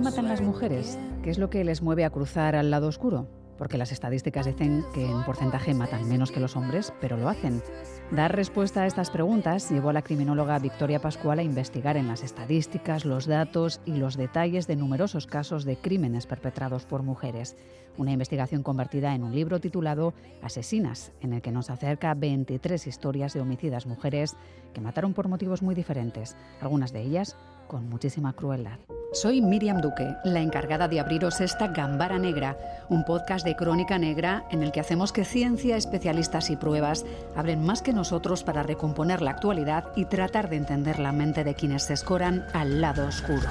qué 0.00 0.04
matan 0.04 0.28
las 0.28 0.40
mujeres? 0.40 0.98
¿Qué 1.22 1.28
es 1.28 1.36
lo 1.36 1.50
que 1.50 1.62
les 1.62 1.82
mueve 1.82 2.06
a 2.06 2.10
cruzar 2.10 2.56
al 2.56 2.70
lado 2.70 2.88
oscuro? 2.88 3.28
Porque 3.58 3.76
las 3.76 3.92
estadísticas 3.92 4.46
dicen 4.46 4.82
que 4.94 5.04
en 5.04 5.22
porcentaje 5.24 5.74
matan 5.74 6.08
menos 6.08 6.32
que 6.32 6.40
los 6.40 6.56
hombres, 6.56 6.94
pero 7.02 7.18
lo 7.18 7.28
hacen. 7.28 7.62
Dar 8.10 8.34
respuesta 8.34 8.80
a 8.80 8.86
estas 8.86 9.10
preguntas 9.10 9.68
llevó 9.70 9.90
a 9.90 9.92
la 9.92 10.00
criminóloga 10.00 10.58
Victoria 10.58 11.02
Pascual 11.02 11.38
a 11.38 11.42
investigar 11.42 11.98
en 11.98 12.08
las 12.08 12.22
estadísticas, 12.22 13.04
los 13.04 13.26
datos 13.26 13.82
y 13.84 13.92
los 13.92 14.16
detalles 14.16 14.66
de 14.66 14.76
numerosos 14.76 15.26
casos 15.26 15.66
de 15.66 15.76
crímenes 15.76 16.26
perpetrados 16.26 16.86
por 16.86 17.02
mujeres. 17.02 17.54
Una 17.98 18.12
investigación 18.12 18.62
convertida 18.62 19.14
en 19.14 19.22
un 19.22 19.34
libro 19.34 19.60
titulado 19.60 20.14
Asesinas, 20.40 21.12
en 21.20 21.34
el 21.34 21.42
que 21.42 21.52
nos 21.52 21.68
acerca 21.68 22.14
23 22.14 22.86
historias 22.86 23.34
de 23.34 23.42
homicidas 23.42 23.84
mujeres 23.84 24.34
que 24.72 24.80
mataron 24.80 25.12
por 25.12 25.28
motivos 25.28 25.60
muy 25.60 25.74
diferentes, 25.74 26.36
algunas 26.62 26.94
de 26.94 27.02
ellas 27.02 27.36
con 27.70 27.88
muchísima 27.88 28.32
crueldad. 28.32 28.80
Soy 29.12 29.40
Miriam 29.40 29.80
Duque, 29.80 30.16
la 30.24 30.40
encargada 30.40 30.88
de 30.88 30.98
abriros 30.98 31.40
esta 31.40 31.68
Gambara 31.68 32.18
Negra, 32.18 32.58
un 32.88 33.04
podcast 33.04 33.46
de 33.46 33.54
crónica 33.54 33.96
negra 33.96 34.44
en 34.50 34.64
el 34.64 34.72
que 34.72 34.80
hacemos 34.80 35.12
que 35.12 35.24
ciencia, 35.24 35.76
especialistas 35.76 36.50
y 36.50 36.56
pruebas 36.56 37.06
hablen 37.36 37.64
más 37.64 37.80
que 37.80 37.92
nosotros 37.92 38.42
para 38.42 38.64
recomponer 38.64 39.22
la 39.22 39.30
actualidad 39.30 39.84
y 39.94 40.06
tratar 40.06 40.50
de 40.50 40.56
entender 40.56 40.98
la 40.98 41.12
mente 41.12 41.44
de 41.44 41.54
quienes 41.54 41.84
se 41.84 41.94
escoran 41.94 42.44
al 42.54 42.80
lado 42.80 43.06
oscuro. 43.06 43.48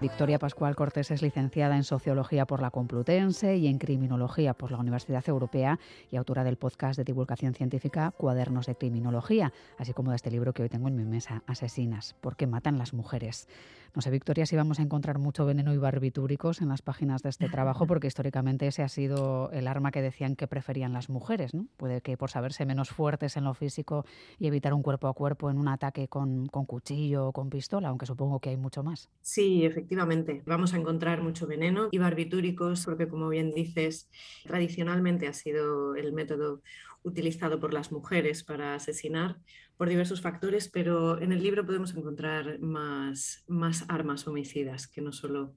Victoria 0.00 0.38
Pascual 0.38 0.74
Cortés 0.74 1.10
es 1.10 1.22
licenciada 1.22 1.76
en 1.76 1.84
Sociología 1.84 2.46
por 2.46 2.60
la 2.60 2.70
Complutense 2.70 3.56
y 3.56 3.68
en 3.68 3.78
Criminología 3.78 4.52
por 4.52 4.70
la 4.70 4.78
Universidad 4.78 5.26
Europea 5.28 5.78
y 6.10 6.16
autora 6.16 6.44
del 6.44 6.56
podcast 6.56 6.98
de 6.98 7.04
divulgación 7.04 7.54
científica 7.54 8.10
Cuadernos 8.10 8.66
de 8.66 8.74
Criminología, 8.74 9.52
así 9.78 9.92
como 9.92 10.10
de 10.10 10.16
este 10.16 10.30
libro 10.30 10.52
que 10.52 10.62
hoy 10.62 10.68
tengo 10.68 10.88
en 10.88 10.96
mi 10.96 11.04
mesa, 11.04 11.42
Asesinas, 11.46 12.14
¿por 12.20 12.36
qué 12.36 12.46
matan 12.46 12.76
las 12.76 12.92
mujeres? 12.92 13.48
No 13.94 14.02
sé, 14.02 14.10
Victoria, 14.10 14.44
si 14.44 14.56
vamos 14.56 14.80
a 14.80 14.82
encontrar 14.82 15.20
mucho 15.20 15.46
veneno 15.46 15.72
y 15.72 15.78
barbitúricos 15.78 16.60
en 16.60 16.68
las 16.68 16.82
páginas 16.82 17.22
de 17.22 17.28
este 17.28 17.48
trabajo, 17.48 17.86
porque 17.86 18.08
históricamente 18.08 18.66
ese 18.66 18.82
ha 18.82 18.88
sido 18.88 19.50
el 19.52 19.68
arma 19.68 19.92
que 19.92 20.02
decían 20.02 20.34
que 20.34 20.48
preferían 20.48 20.92
las 20.92 21.08
mujeres, 21.08 21.54
¿no? 21.54 21.68
Puede 21.76 22.00
que 22.00 22.16
por 22.16 22.28
saberse 22.28 22.66
menos 22.66 22.90
fuertes 22.90 23.36
en 23.36 23.44
lo 23.44 23.54
físico 23.54 24.04
y 24.40 24.48
evitar 24.48 24.74
un 24.74 24.82
cuerpo 24.82 25.06
a 25.06 25.14
cuerpo 25.14 25.48
en 25.48 25.58
un 25.58 25.68
ataque 25.68 26.08
con, 26.08 26.46
con 26.48 26.66
cuchillo 26.66 27.28
o 27.28 27.32
con 27.32 27.50
pistola, 27.50 27.88
aunque 27.88 28.06
supongo 28.06 28.40
que 28.40 28.50
hay 28.50 28.56
mucho 28.56 28.82
más. 28.82 29.10
Sí, 29.20 29.64
efectivamente. 29.64 30.42
Vamos 30.44 30.74
a 30.74 30.76
encontrar 30.76 31.22
mucho 31.22 31.46
veneno 31.46 31.88
y 31.92 31.98
barbitúricos, 31.98 32.84
porque 32.84 33.06
como 33.06 33.28
bien 33.28 33.52
dices, 33.54 34.10
tradicionalmente 34.44 35.28
ha 35.28 35.32
sido 35.32 35.94
el 35.94 36.12
método 36.12 36.62
utilizado 37.04 37.60
por 37.60 37.72
las 37.72 37.92
mujeres 37.92 38.42
para 38.42 38.74
asesinar 38.74 39.36
por 39.76 39.88
diversos 39.88 40.20
factores, 40.20 40.68
pero 40.68 41.20
en 41.20 41.32
el 41.32 41.42
libro 41.42 41.66
podemos 41.66 41.94
encontrar 41.94 42.58
más, 42.60 43.44
más 43.46 43.84
armas 43.88 44.26
homicidas 44.26 44.86
que 44.86 45.00
no 45.00 45.12
solo 45.12 45.54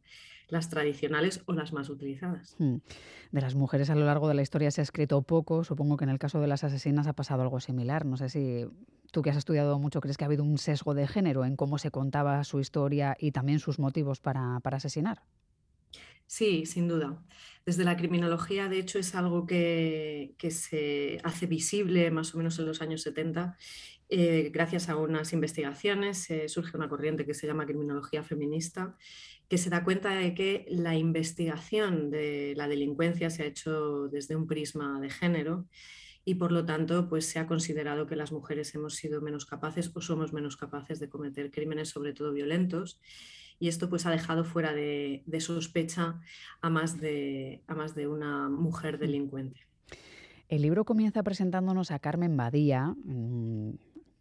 las 0.49 0.69
tradicionales 0.69 1.41
o 1.45 1.53
las 1.53 1.73
más 1.73 1.89
utilizadas. 1.89 2.55
Hmm. 2.57 2.77
De 3.31 3.41
las 3.41 3.55
mujeres 3.55 3.89
a 3.89 3.95
lo 3.95 4.05
largo 4.05 4.27
de 4.27 4.33
la 4.33 4.41
historia 4.41 4.71
se 4.71 4.81
ha 4.81 4.83
escrito 4.83 5.21
poco, 5.21 5.63
supongo 5.63 5.97
que 5.97 6.05
en 6.05 6.09
el 6.09 6.19
caso 6.19 6.39
de 6.39 6.47
las 6.47 6.63
asesinas 6.63 7.07
ha 7.07 7.13
pasado 7.13 7.41
algo 7.41 7.59
similar. 7.59 8.05
No 8.05 8.17
sé 8.17 8.29
si 8.29 8.65
tú 9.11 9.21
que 9.21 9.29
has 9.29 9.37
estudiado 9.37 9.77
mucho 9.79 10.01
crees 10.01 10.17
que 10.17 10.23
ha 10.23 10.27
habido 10.27 10.43
un 10.43 10.57
sesgo 10.57 10.93
de 10.93 11.07
género 11.07 11.45
en 11.45 11.55
cómo 11.55 11.77
se 11.77 11.91
contaba 11.91 12.43
su 12.43 12.59
historia 12.59 13.15
y 13.19 13.31
también 13.31 13.59
sus 13.59 13.79
motivos 13.79 14.19
para, 14.21 14.59
para 14.61 14.77
asesinar. 14.77 15.21
Sí, 16.27 16.65
sin 16.65 16.89
duda. 16.89 17.23
Desde 17.65 17.85
la 17.85 17.97
criminología, 17.97 18.67
de 18.67 18.79
hecho, 18.79 18.99
es 18.99 19.15
algo 19.15 19.47
que, 19.47 20.35
se 20.49 21.19
hace 21.23 21.47
visible 21.47 22.11
más 22.11 22.35
o 22.35 22.37
menos 22.37 22.59
en 22.59 22.65
los 22.65 22.81
años 22.81 23.01
70. 23.01 23.57
Eh, 24.09 24.51
gracias 24.53 24.89
a 24.89 24.97
unas 24.97 25.33
investigaciones 25.33 26.29
eh, 26.29 26.47
surge 26.47 26.77
una 26.77 26.87
corriente 26.87 27.25
que 27.25 27.33
se 27.33 27.47
llama 27.47 27.65
criminología 27.65 28.23
feminista, 28.23 28.95
que 29.49 29.57
se 29.57 29.69
da 29.69 29.83
cuenta 29.83 30.15
de 30.15 30.33
que 30.33 30.65
la 30.69 30.95
investigación 30.95 32.09
de 32.09 32.53
la 32.55 32.67
delincuencia 32.69 33.29
se 33.29 33.43
ha 33.43 33.45
hecho 33.47 34.07
desde 34.07 34.35
un 34.35 34.47
prisma 34.47 34.99
de 35.01 35.09
género 35.09 35.67
y 36.23 36.35
por 36.35 36.51
lo 36.53 36.65
tanto 36.65 37.09
pues 37.09 37.25
se 37.25 37.39
ha 37.39 37.47
considerado 37.47 38.07
que 38.07 38.15
las 38.15 38.31
mujeres 38.31 38.73
hemos 38.75 38.95
sido 38.95 39.21
menos 39.21 39.45
capaces 39.45 39.91
o 39.93 40.01
somos 40.01 40.33
menos 40.33 40.57
capaces 40.57 40.99
de 40.99 41.09
cometer 41.09 41.51
crímenes 41.51 41.89
sobre 41.89 42.13
todo 42.13 42.33
violentos 42.33 42.99
y 43.59 43.67
esto 43.67 43.89
pues 43.89 44.05
ha 44.05 44.11
dejado 44.11 44.43
fuera 44.43 44.73
de, 44.73 45.23
sospecha 45.39 46.19
a 46.61 46.69
más 46.69 46.99
de, 46.99 47.63
a 47.67 47.75
más 47.75 47.95
de 47.95 48.07
una 48.07 48.49
mujer 48.49 48.97
delincuente. 48.97 49.61
El 50.49 50.61
libro 50.61 50.85
comienza 50.85 51.23
presentándonos 51.23 51.91
a 51.91 51.99
Carmen 51.99 52.37
Badía, 52.37 52.95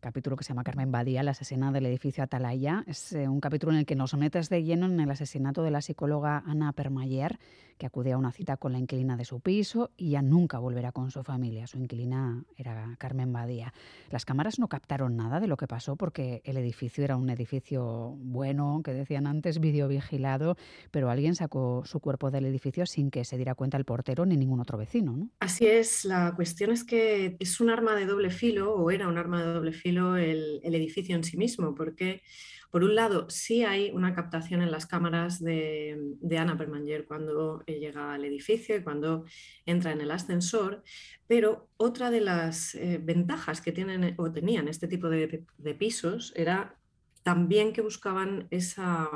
capítulo 0.07 0.37
que 0.37 0.45
se 0.45 0.51
llama 0.51 0.63
Carmen 0.63 0.93
Badía, 0.93 1.25
la 1.25 1.33
asesina 1.33 1.73
del 1.73 1.85
edificio 1.87 2.23
Atalaya. 2.23 2.85
Es 2.87 3.13
eh, 3.13 3.27
un 3.27 3.41
capítulo 3.41 3.73
en 3.73 3.81
el 3.81 3.87
que 3.87 3.97
nos 3.97 4.15
metes 4.15 4.49
de 4.49 4.63
lleno 4.63 4.87
en 4.87 5.01
el 5.01 5.11
asesinato 5.11 5.65
de 5.65 5.73
la 5.73 5.83
psicóloga 5.83 6.45
Ana 6.47 6.73
Permayer, 6.73 7.41
que 7.77 7.87
acude 7.87 8.13
a 8.13 8.17
una 8.17 8.31
cita 8.31 8.57
con 8.57 8.73
la 8.73 8.79
inquilina 8.79 9.17
de 9.17 9.25
su 9.25 9.41
piso 9.41 9.91
y 9.97 10.11
ya 10.11 10.23
nunca 10.23 10.61
volverá 10.61 10.93
con 10.93 11.11
su 11.11 11.25
familia. 11.25 11.67
Su 11.67 11.79
inquilina 11.79 12.45
era 12.57 12.95
Carmen 12.99 13.33
Badía. 13.33 13.75
Las 14.11 14.25
cámaras 14.25 14.61
no 14.61 14.69
captaron 14.69 15.17
nada 15.17 15.41
de 15.41 15.49
lo 15.49 15.57
que 15.57 15.67
pasó 15.67 15.97
porque 15.97 16.41
el 16.45 16.57
edificio 16.57 17.03
era 17.03 17.17
un 17.17 17.29
edificio 17.29 18.15
bueno, 18.21 18.83
que 18.85 18.95
decían 18.95 19.27
antes, 19.27 19.59
videovigilado, 19.59 20.57
pero 20.93 21.11
alguien 21.11 21.35
sacó 21.35 21.83
su 21.85 21.99
cuerpo 21.99 22.31
del 22.31 22.47
edificio 22.47 22.87
sin 22.87 23.11
que 23.11 23.25
se 23.25 23.37
diera 23.37 23.57
cuenta 23.57 23.77
el 23.77 23.85
portero 23.85 24.25
ni 24.25 24.37
ningún 24.37 24.61
otro 24.61 24.79
vecino. 24.79 25.17
¿no? 25.17 25.31
Así 25.41 25.67
es, 25.67 26.05
la 26.05 26.33
cuestión 26.37 26.71
es 26.71 26.85
que 26.85 27.37
es 27.41 27.61
un 27.61 27.71
arma 27.71 27.97
de 27.97 28.07
doble 28.07 28.31
filo, 28.31 28.73
o 28.73 28.93
era 28.93 29.09
un 29.09 29.19
arma 29.19 29.43
de 29.43 29.53
doble 29.53 29.73
filo 29.73 29.96
el, 30.17 30.61
edificio 30.63 31.17
en 31.17 31.25
sí 31.25 31.37
mismo, 31.37 31.75
porque 31.75 32.23
por 32.71 32.85
un 32.85 32.95
lado 32.95 33.31
sí 33.31 33.65
hay 33.65 33.91
una 33.91 34.15
captación 34.15 34.61
en 34.61 34.71
las 34.71 34.87
cámaras 34.87 35.43
de, 35.43 36.17
Ana 36.39 36.59
Permanger 36.59 37.07
cuando 37.07 37.65
llega 37.65 38.15
al 38.15 38.25
edificio 38.25 38.77
y 38.77 38.83
cuando 38.83 39.25
entra 39.65 39.93
en 39.93 40.01
el 40.01 40.11
ascensor, 40.11 40.83
pero 41.27 41.69
otra 41.77 42.11
de 42.11 42.21
las 42.21 42.75
eh, 42.75 43.01
ventajas 43.03 43.61
que 43.61 43.73
tienen 43.73 44.15
o 44.19 44.31
tenían 44.31 44.69
este 44.69 44.89
tipo 44.89 45.09
de 45.09 45.75
pisos 45.79 46.33
era 46.37 46.77
también 47.23 47.73
que 47.73 47.81
buscaban 47.81 48.47
esa 48.51 49.11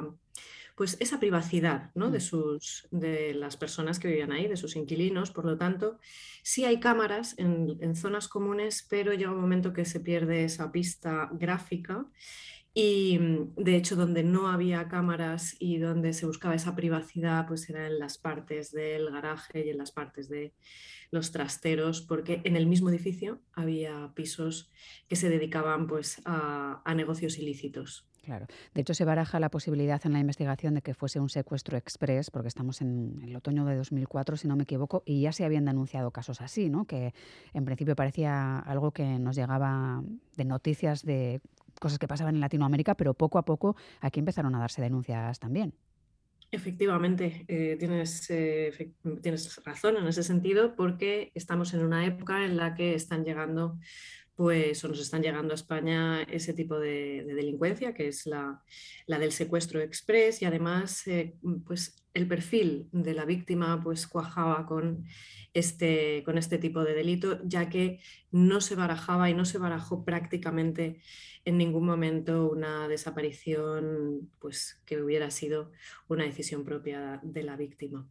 pues 0.81 0.97
esa 0.99 1.21
privacidad 1.21 1.91
¿no? 1.95 2.11
de, 2.11 2.17
mm. 2.17 2.23
sus, 2.23 2.89
de 2.91 3.35
las 3.35 3.59
personas 3.59 3.99
que 3.99 4.09
vivían 4.09 4.33
ahí, 4.33 4.49
de 4.49 4.57
sus 4.57 4.77
inquilinos. 4.77 5.31
Por 5.31 5.45
lo 5.45 5.59
tanto, 5.59 5.99
sí 6.43 6.65
hay 6.65 6.81
cámaras 6.81 7.35
en, 7.37 7.95
zonas 7.95 8.29
comunes, 8.29 8.87
pero 8.89 9.13
llega 9.13 9.31
un 9.31 9.43
momento 9.43 9.75
que 9.75 9.85
se 9.85 10.01
pierde 10.01 10.43
esa 10.43 10.73
pista 10.73 11.29
gráfica 11.35 12.07
y 12.73 13.19
de 13.59 13.77
hecho, 13.77 13.95
donde 13.95 14.23
no 14.23 14.49
había 14.49 14.89
cámaras 14.89 15.55
y 15.59 15.77
donde 15.77 16.15
se 16.15 16.25
buscaba 16.25 16.55
esa 16.55 16.75
privacidad, 16.75 17.47
pues 17.47 17.69
era 17.69 17.87
en 17.87 17.99
las 17.99 18.17
partes 18.17 18.73
del 18.73 19.11
garaje 19.11 19.67
y 19.67 19.69
en 19.69 19.77
las 19.77 19.93
partes 19.93 20.31
de 20.31 20.55
los 21.11 21.31
trasteros, 21.31 22.01
porque 22.01 22.41
en 22.45 22.57
el 22.57 22.67
mismo 22.67 22.89
edificio 22.89 23.43
había 23.53 24.13
pisos 24.15 24.71
que 25.11 25.17
se 25.17 25.29
dedicaban 25.29 25.87
pues, 25.87 26.23
a 26.25 26.95
negocios 26.97 27.37
ilícitos. 27.37 28.10
Claro. 28.23 28.47
De 28.75 28.83
hecho, 28.83 28.93
se 28.93 29.05
baraja 29.05 29.41
la 29.41 29.51
posibilidad 29.51 30.01
en 30.05 30.13
la 30.13 30.21
investigación 30.21 30.75
de 30.75 30.83
que 30.83 30.95
fuese 30.95 31.21
un 31.21 31.31
secuestro 31.31 31.79
express, 31.79 32.31
porque 32.31 32.49
estamos 32.49 32.83
en 32.83 33.21
el 33.23 33.35
otoño 33.35 33.65
de 33.65 33.77
2004, 33.77 34.37
si 34.37 34.47
no 34.47 34.57
me 34.57 34.65
equivoco, 34.65 35.03
y 35.07 35.23
ya 35.23 35.33
se 35.33 35.45
habían 35.45 35.65
denunciado 35.65 36.11
casos 36.11 36.41
así, 36.41 36.69
¿no? 36.69 36.87
Que 36.87 37.15
en 37.55 37.65
principio 37.65 37.97
parecía 37.97 38.59
algo 38.59 38.91
que 38.93 39.19
nos 39.19 39.37
llegaba 39.37 40.03
de 40.37 40.45
noticias 40.45 41.03
de 41.03 41.41
cosas 41.81 41.99
que 41.99 42.09
pasaban 42.09 42.35
en 42.35 42.41
Latinoamérica, 42.41 42.95
pero 42.95 43.15
poco 43.15 43.39
a 43.39 43.45
poco 43.45 43.77
aquí 44.01 44.21
empezaron 44.21 44.55
a 44.55 44.59
darse 44.59 44.83
denuncias 44.83 45.39
también. 45.39 45.73
Efectivamente, 46.53 47.45
eh, 47.47 47.79
eh, 47.79 48.93
tienes 49.23 49.65
razón 49.65 49.97
en 49.97 50.07
ese 50.09 50.25
sentido, 50.25 50.75
porque 50.75 51.31
estamos 51.35 51.75
en 51.75 51.85
una 51.85 52.05
época 52.05 52.45
en 52.45 52.57
la 52.57 52.75
que 52.75 52.95
están 52.95 53.25
llegando 53.25 53.79
pues 54.41 54.83
nos 54.85 54.99
están 54.99 55.21
llegando 55.21 55.53
a 55.53 55.55
España 55.55 56.23
ese 56.23 56.55
tipo 56.55 56.79
de, 56.79 57.25
delincuencia, 57.27 57.93
que 57.93 58.09
es 58.09 58.25
la, 58.25 58.63
del 59.07 59.33
secuestro 59.33 59.83
express 59.83 60.41
y 60.41 60.47
además 60.47 61.07
eh, 61.09 61.37
pues 61.67 62.03
el 62.15 62.27
perfil 62.27 62.89
de 62.91 63.13
la 63.13 63.27
víctima 63.27 63.83
pues 63.85 64.07
cuajaba 64.07 64.65
con 64.65 65.05
este, 65.53 66.23
con 66.25 66.39
este 66.39 66.57
tipo 66.57 66.85
de 66.85 66.95
delito, 66.95 67.39
ya 67.45 67.69
que 67.69 68.01
no 68.31 68.63
se 68.63 68.77
barajaba 68.77 69.29
y 69.29 69.35
no 69.35 69.45
se 69.45 69.59
barajó 69.59 70.07
prácticamente 70.07 71.03
en 71.45 71.59
ningún 71.59 71.85
momento 71.85 72.51
una 72.51 72.89
desaparición 72.89 74.31
pues 74.39 74.81
que 74.87 75.03
hubiera 75.03 75.31
sido 75.31 75.71
una 76.09 76.25
decisión 76.25 76.65
propia 76.65 77.21
de 77.23 77.43
la 77.43 77.57
víctima. 77.57 78.09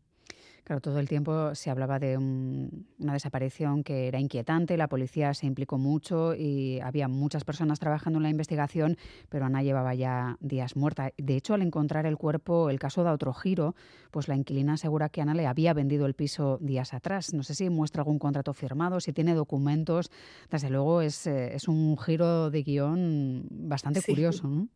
Claro, 0.70 0.82
todo 0.82 1.00
el 1.00 1.10
tiempo 1.10 1.56
se 1.56 1.72
hablaba 1.72 1.98
de 1.98 2.16
una 2.16 3.14
desaparición 3.14 3.84
que 3.84 4.08
era 4.08 4.20
inquietante, 4.20 4.78
la 4.78 4.88
policía 4.88 5.34
se 5.34 5.48
implicó 5.48 5.80
mucho 5.80 6.36
y 6.36 6.80
había 6.82 7.08
muchas 7.08 7.44
personas 7.44 7.80
trabajando 7.80 8.18
en 8.20 8.24
la 8.24 8.30
investigación, 8.30 8.96
pero 9.30 9.46
Ana 9.46 9.64
llevaba 9.64 9.96
ya 9.96 10.38
días 10.42 10.76
muerta. 10.76 11.10
De 11.18 11.36
hecho, 11.36 11.56
al 11.56 11.64
encontrar 11.64 12.06
el 12.06 12.18
cuerpo, 12.18 12.70
el 12.70 12.78
caso 12.78 13.02
da 13.02 13.14
otro 13.14 13.34
giro, 13.34 13.74
pues 14.12 14.28
la 14.28 14.36
inquilina 14.36 14.74
asegura 14.74 15.10
que 15.10 15.22
Ana 15.22 15.34
le 15.34 15.48
había 15.48 15.74
vendido 15.74 16.06
el 16.06 16.14
piso 16.14 16.60
días 16.62 16.94
atrás. 16.94 17.34
No 17.34 17.42
sé 17.42 17.56
si 17.56 17.68
muestra 17.72 18.02
algún 18.02 18.20
contrato 18.20 18.54
firmado, 18.54 19.00
si 19.00 19.12
tiene 19.12 19.34
documentos. 19.34 20.12
Desde 20.52 20.70
luego 20.70 21.02
es, 21.02 21.26
eh, 21.26 21.58
un 21.68 21.98
giro 21.98 22.52
de 22.52 22.62
guion 22.62 23.48
bastante 23.50 24.04
curioso. 24.04 24.48
¿no? 24.48 24.68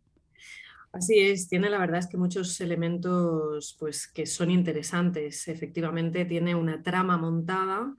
Así 0.94 1.20
es, 1.20 1.48
tiene 1.50 1.72
la 1.72 1.80
verdad 1.80 1.98
es 2.00 2.08
que 2.08 2.18
muchos 2.18 2.62
elementos 2.62 3.76
pues, 3.80 4.08
que 4.08 4.28
son 4.28 4.52
interesantes. 4.52 5.48
Efectivamente, 5.48 6.24
tiene 6.26 6.54
una 6.54 6.84
trama 6.84 7.18
montada, 7.18 7.96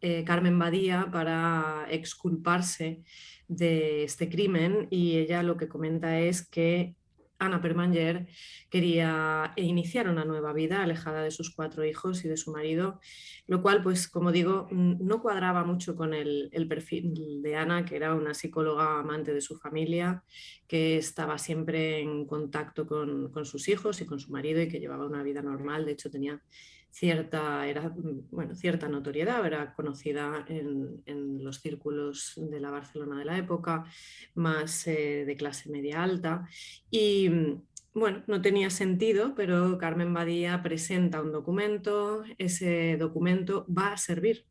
eh, 0.00 0.22
Carmen 0.24 0.56
Badía, 0.56 1.08
para 1.10 1.86
exculparse 1.90 3.02
de 3.48 4.04
este 4.04 4.28
crimen 4.28 4.86
y 4.88 5.16
ella 5.18 5.42
lo 5.42 5.56
que 5.56 5.66
comenta 5.68 6.20
es 6.20 6.48
que 6.48 6.94
Ana 7.38 7.60
Permanger 7.60 8.26
quería 8.68 9.52
iniciar 9.56 10.08
una 10.08 10.24
nueva 10.24 10.52
vida 10.52 10.82
alejada 10.82 11.22
de 11.22 11.30
sus 11.30 11.54
cuatro 11.54 11.84
hijos 11.84 12.24
y 12.24 12.28
de 12.28 12.36
su 12.36 12.50
marido, 12.50 13.00
lo 13.46 13.62
cual, 13.62 13.82
pues 13.82 14.08
como 14.08 14.32
digo, 14.32 14.68
no 14.70 15.22
cuadraba 15.22 15.64
mucho 15.64 15.94
con 15.94 16.14
el, 16.14 16.50
perfil 16.68 17.42
de 17.42 17.56
Ana, 17.56 17.84
que 17.84 17.96
era 17.96 18.14
una 18.14 18.34
psicóloga 18.34 18.98
amante 19.00 19.32
de 19.32 19.40
su 19.40 19.56
familia, 19.56 20.24
que 20.66 20.98
estaba 20.98 21.38
siempre 21.38 22.00
en 22.00 22.26
contacto 22.26 22.86
con, 22.86 23.30
con 23.32 23.46
sus 23.46 23.68
hijos 23.68 24.00
y 24.00 24.06
con 24.06 24.18
su 24.18 24.30
marido 24.30 24.60
y 24.60 24.68
que 24.68 24.80
llevaba 24.80 25.06
una 25.06 25.22
vida 25.22 25.40
normal. 25.40 25.86
De 25.86 25.92
hecho, 25.92 26.10
tenía 26.10 26.42
cierta, 26.90 27.66
era, 27.66 27.92
bueno, 28.30 28.54
cierta 28.54 28.88
notoriedad, 28.88 29.44
era 29.46 29.74
conocida 29.74 30.44
en, 30.48 31.44
los 31.44 31.60
círculos 31.60 32.34
de 32.36 32.60
la 32.60 32.70
Barcelona 32.70 33.18
de 33.18 33.24
la 33.24 33.38
época, 33.38 33.84
más 34.34 34.86
eh, 34.86 35.24
de 35.26 35.36
clase 35.36 35.70
media 35.70 36.02
alta. 36.02 36.48
Y 36.90 37.30
bueno, 37.94 38.22
no 38.26 38.40
tenía 38.42 38.70
sentido, 38.70 39.34
pero 39.34 39.78
Carmen 39.78 40.12
Badía 40.12 40.62
presenta 40.62 41.22
un 41.22 41.32
documento, 41.32 42.24
ese 42.36 42.96
documento 42.96 43.66
va 43.66 43.92
a 43.92 43.96
servir 43.96 44.46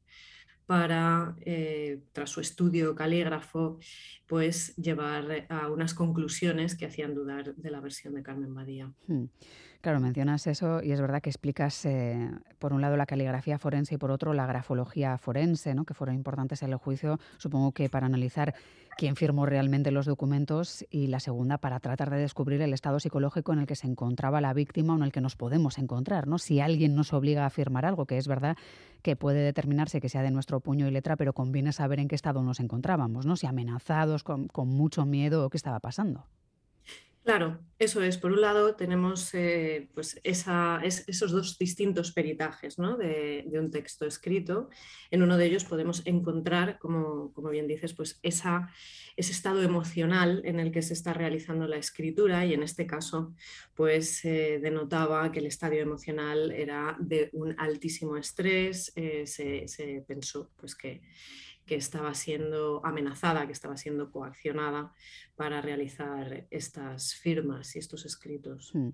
para, 0.65 1.35
eh, 1.41 2.01
tras 2.11 2.29
su 2.29 2.41
estudio 2.41 2.93
calígrafo, 2.93 3.79
pues 4.27 4.75
llevar 4.75 5.45
a 5.49 5.71
unas 5.71 5.93
conclusiones 5.93 6.75
que 6.75 6.85
hacían 6.85 7.15
dudar 7.15 7.55
de 7.55 7.71
la 7.71 7.79
versión 7.79 8.15
de 8.15 8.23
Carmen 8.23 8.53
Badía. 8.53 8.91
Hmm. 9.07 9.25
Claro, 9.81 9.99
mencionas 9.99 10.47
eso 10.47 10.81
y 10.81 10.91
es 10.91 10.99
verdad 10.99 11.21
que 11.21 11.29
explicas, 11.29 11.85
eh, 11.85 12.31
por 12.57 12.73
un 12.73 12.81
lado, 12.81 12.97
la 12.97 13.05
caligrafía 13.05 13.59
forense 13.59 13.95
y 13.95 13.97
por 13.97 14.09
otro, 14.09 14.33
la 14.33 14.47
grafología 14.47 15.17
forense, 15.17 15.75
¿no? 15.75 15.85
que 15.85 15.93
fueron 15.93 16.15
importantes 16.15 16.63
en 16.63 16.71
el 16.71 16.77
juicio, 16.77 17.19
supongo 17.37 17.71
que 17.71 17.87
para 17.87 18.07
analizar 18.07 18.55
quién 18.97 19.15
firmó 19.15 19.45
realmente 19.45 19.91
los 19.91 20.07
documentos 20.07 20.83
y 20.89 21.07
la 21.07 21.19
segunda, 21.19 21.59
para 21.59 21.79
tratar 21.79 22.09
de 22.09 22.17
descubrir 22.17 22.61
el 22.63 22.73
estado 22.73 22.99
psicológico 22.99 23.53
en 23.53 23.59
el 23.59 23.67
que 23.67 23.75
se 23.75 23.85
encontraba 23.85 24.41
la 24.41 24.53
víctima 24.53 24.93
o 24.93 24.97
en 24.97 25.03
el 25.03 25.11
que 25.11 25.21
nos 25.21 25.35
podemos 25.35 25.77
encontrar. 25.77 26.27
¿no? 26.27 26.39
Si 26.39 26.59
alguien 26.59 26.95
nos 26.95 27.13
obliga 27.13 27.45
a 27.45 27.49
firmar 27.51 27.85
algo, 27.85 28.07
que 28.07 28.17
es 28.17 28.27
verdad 28.27 28.57
que 29.03 29.15
puede 29.15 29.39
determinarse 29.39 30.01
que 30.01 30.09
sea 30.09 30.23
de 30.23 30.31
nuestro 30.31 30.59
puño 30.59 30.87
y 30.87 30.91
letra, 30.91 31.15
pero 31.15 31.33
conviene 31.33 31.71
saber 31.71 31.99
en 31.99 32.07
qué 32.07 32.15
estado 32.15 32.41
nos 32.41 32.59
encontrábamos, 32.59 33.27
¿no? 33.27 33.35
si 33.35 33.45
amenazados, 33.45 34.23
con, 34.23 34.47
con 34.47 34.67
mucho 34.67 35.05
miedo 35.05 35.45
o 35.45 35.49
qué 35.51 35.57
estaba 35.57 35.79
pasando. 35.79 36.25
Claro, 37.27 37.59
eso 37.77 38.01
es. 38.01 38.17
Por 38.17 38.31
un 38.31 38.39
lado, 38.39 38.75
tenemos 38.75 39.33
eh, 39.33 39.89
pues 39.93 40.17
esos 40.23 41.31
dos 41.33 41.57
distintos 41.57 42.13
peritajes 42.13 42.77
de, 42.77 43.59
un 43.59 43.69
texto 43.69 44.05
escrito. 44.05 44.69
En 45.11 45.21
uno 45.21 45.35
de 45.35 45.45
ellos 45.47 45.65
podemos 45.65 46.03
encontrar, 46.05 46.79
como, 46.79 47.33
bien 47.51 47.67
dices, 47.67 47.93
pues 47.93 48.17
ese 48.23 48.53
estado 49.17 49.61
emocional 49.61 50.41
en 50.45 50.61
el 50.61 50.71
que 50.71 50.81
se 50.81 50.93
está 50.93 51.11
realizando 51.11 51.67
la 51.67 51.75
escritura 51.75 52.45
y 52.45 52.53
en 52.53 52.63
este 52.63 52.87
caso, 52.87 53.35
pues 53.75 54.21
denotaba 54.23 55.29
que 55.29 55.39
el 55.39 55.47
estadio 55.47 55.81
emocional 55.81 56.51
era 56.51 56.95
de 56.97 57.29
un 57.33 57.59
altísimo 57.59 58.15
estrés. 58.15 58.93
Eh, 58.95 59.27
se, 59.27 59.67
se, 59.67 60.01
pensó 60.07 60.49
pues, 60.55 60.75
que 60.75 61.01
que 61.67 61.75
estaba 61.75 62.13
siendo 62.13 62.81
amenazada, 62.83 63.45
que 63.45 63.53
estaba 63.53 63.77
siendo 63.77 64.11
coaccionada 64.11 64.93
para 65.35 65.61
realizar 65.61 66.47
estas 66.49 67.13
firmas 67.13 67.75
y 67.75 67.79
estos 67.79 68.05
escritos. 68.05 68.71
Hmm. 68.73 68.89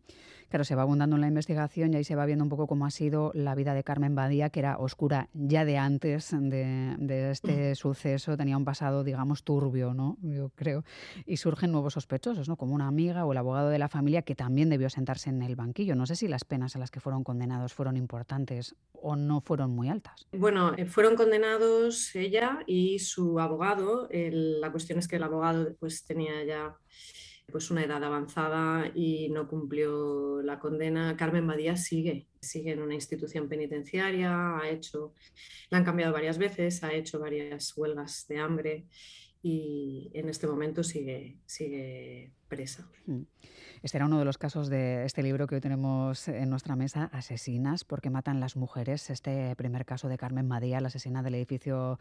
Claro, 0.50 0.66
se 0.66 0.75
va 0.75 0.81
abundando 0.84 1.16
en 1.16 1.22
la 1.22 1.28
investigación 1.28 1.94
y 1.94 1.96
ahí 1.96 2.04
se 2.04 2.16
va 2.16 2.25
viendo 2.25 2.44
un 2.44 2.50
poco 2.50 2.68
cómo 2.68 2.86
ha 2.86 2.92
sido 2.92 3.31
la 3.34 3.56
vida 3.56 3.74
de 3.74 3.84
Carmen 3.84 4.14
Badía, 4.14 4.50
que 4.50 4.60
era 4.60 4.78
oscura 4.78 5.30
ya 5.34 5.66
de 5.66 5.78
antes 5.78 6.30
de, 6.31 7.31
este 7.31 7.74
suceso, 7.75 8.36
tenía 8.38 8.58
un 8.58 8.66
pasado, 8.66 9.04
digamos, 9.04 9.44
turbio, 9.44 9.94
¿no? 9.94 10.18
Yo 10.22 10.50
creo. 10.50 10.84
Y 11.26 11.38
surgen 11.38 11.72
nuevos 11.72 11.94
sospechosos, 11.94 12.50
¿no? 12.50 12.58
Como 12.58 12.76
una 12.76 12.88
amiga 12.88 13.26
o 13.26 13.31
el 13.31 13.38
abogado 13.38 13.69
de 13.69 13.80
la 13.80 13.88
familia 13.88 14.22
que 14.24 14.36
también 14.36 14.69
debió 14.69 14.90
sentarse 14.90 15.30
en 15.30 15.42
el 15.42 15.56
banquillo. 15.56 15.96
No 15.96 16.06
sé 16.06 16.16
si 16.16 16.28
las 16.28 16.44
penas 16.44 16.76
a 16.76 16.80
las 16.80 16.92
que 16.92 17.00
fueron 17.00 17.24
condenados 17.24 17.74
fueron 17.74 17.96
importantes 17.98 18.76
o 18.94 19.16
no 19.16 19.42
fueron 19.42 19.72
muy 19.72 19.90
altas. 19.90 20.28
Bueno, 20.31 20.74
eh, 20.78 20.86
fueron 20.86 21.16
condenados 21.16 22.16
ella 22.16 22.62
y 22.68 23.00
su 23.00 23.39
abogado. 23.39 24.07
la 24.12 24.71
cuestión 24.71 25.00
es 25.00 25.07
que 25.07 25.18
el 25.18 25.24
abogado 25.24 25.75
pues, 25.80 26.06
tenía 26.06 26.44
ya 26.44 26.75
pues, 27.51 27.71
una 27.71 27.83
edad 27.83 28.04
avanzada 28.04 28.92
y 28.94 29.30
no 29.30 29.48
cumplió 29.48 30.42
la 30.42 30.60
condena. 30.60 31.15
Carmen 31.18 31.48
Badía 31.48 31.77
sigue, 31.77 32.27
sigue 32.39 32.71
en 32.71 32.81
una 32.81 32.95
institución 32.95 33.48
penitenciaria, 33.48 34.57
ha 34.57 34.69
hecho, 34.69 35.13
la 35.69 35.80
han 35.80 35.86
cambiado 35.86 36.13
varias 36.13 36.38
veces, 36.38 36.83
ha 36.83 36.94
hecho 36.94 37.19
varias 37.19 37.75
huelgas 37.77 38.25
de 38.27 38.39
hambre 38.39 38.88
y 39.42 40.09
en 40.13 40.30
este 40.30 40.48
momento 40.48 40.83
sigue, 40.83 41.38
sigue 41.45 42.31
presa. 42.56 42.88
Hmm. 43.06 43.24
Este 43.84 43.98
era 43.98 44.06
uno 44.06 44.18
de 44.18 44.24
los 44.24 44.38
casos 44.38 44.70
de 44.70 45.04
este 45.04 45.22
libro 45.22 45.46
que 45.46 45.56
hoy 45.56 45.62
tenemos 45.62 46.30
en 46.30 46.50
nuestra 46.50 46.78
mesa, 46.78 47.10
Asesinas, 47.12 47.84
porque 47.84 48.10
matan 48.10 48.40
las 48.40 48.56
mujeres. 48.56 49.10
Este 49.10 49.54
primer 49.58 49.86
caso 49.86 50.08
de 50.08 50.18
Carmen 50.18 50.48
Madía, 50.48 50.80
la 50.80 50.88
asesina 50.88 51.22
del 51.22 51.36
edificio 51.36 52.00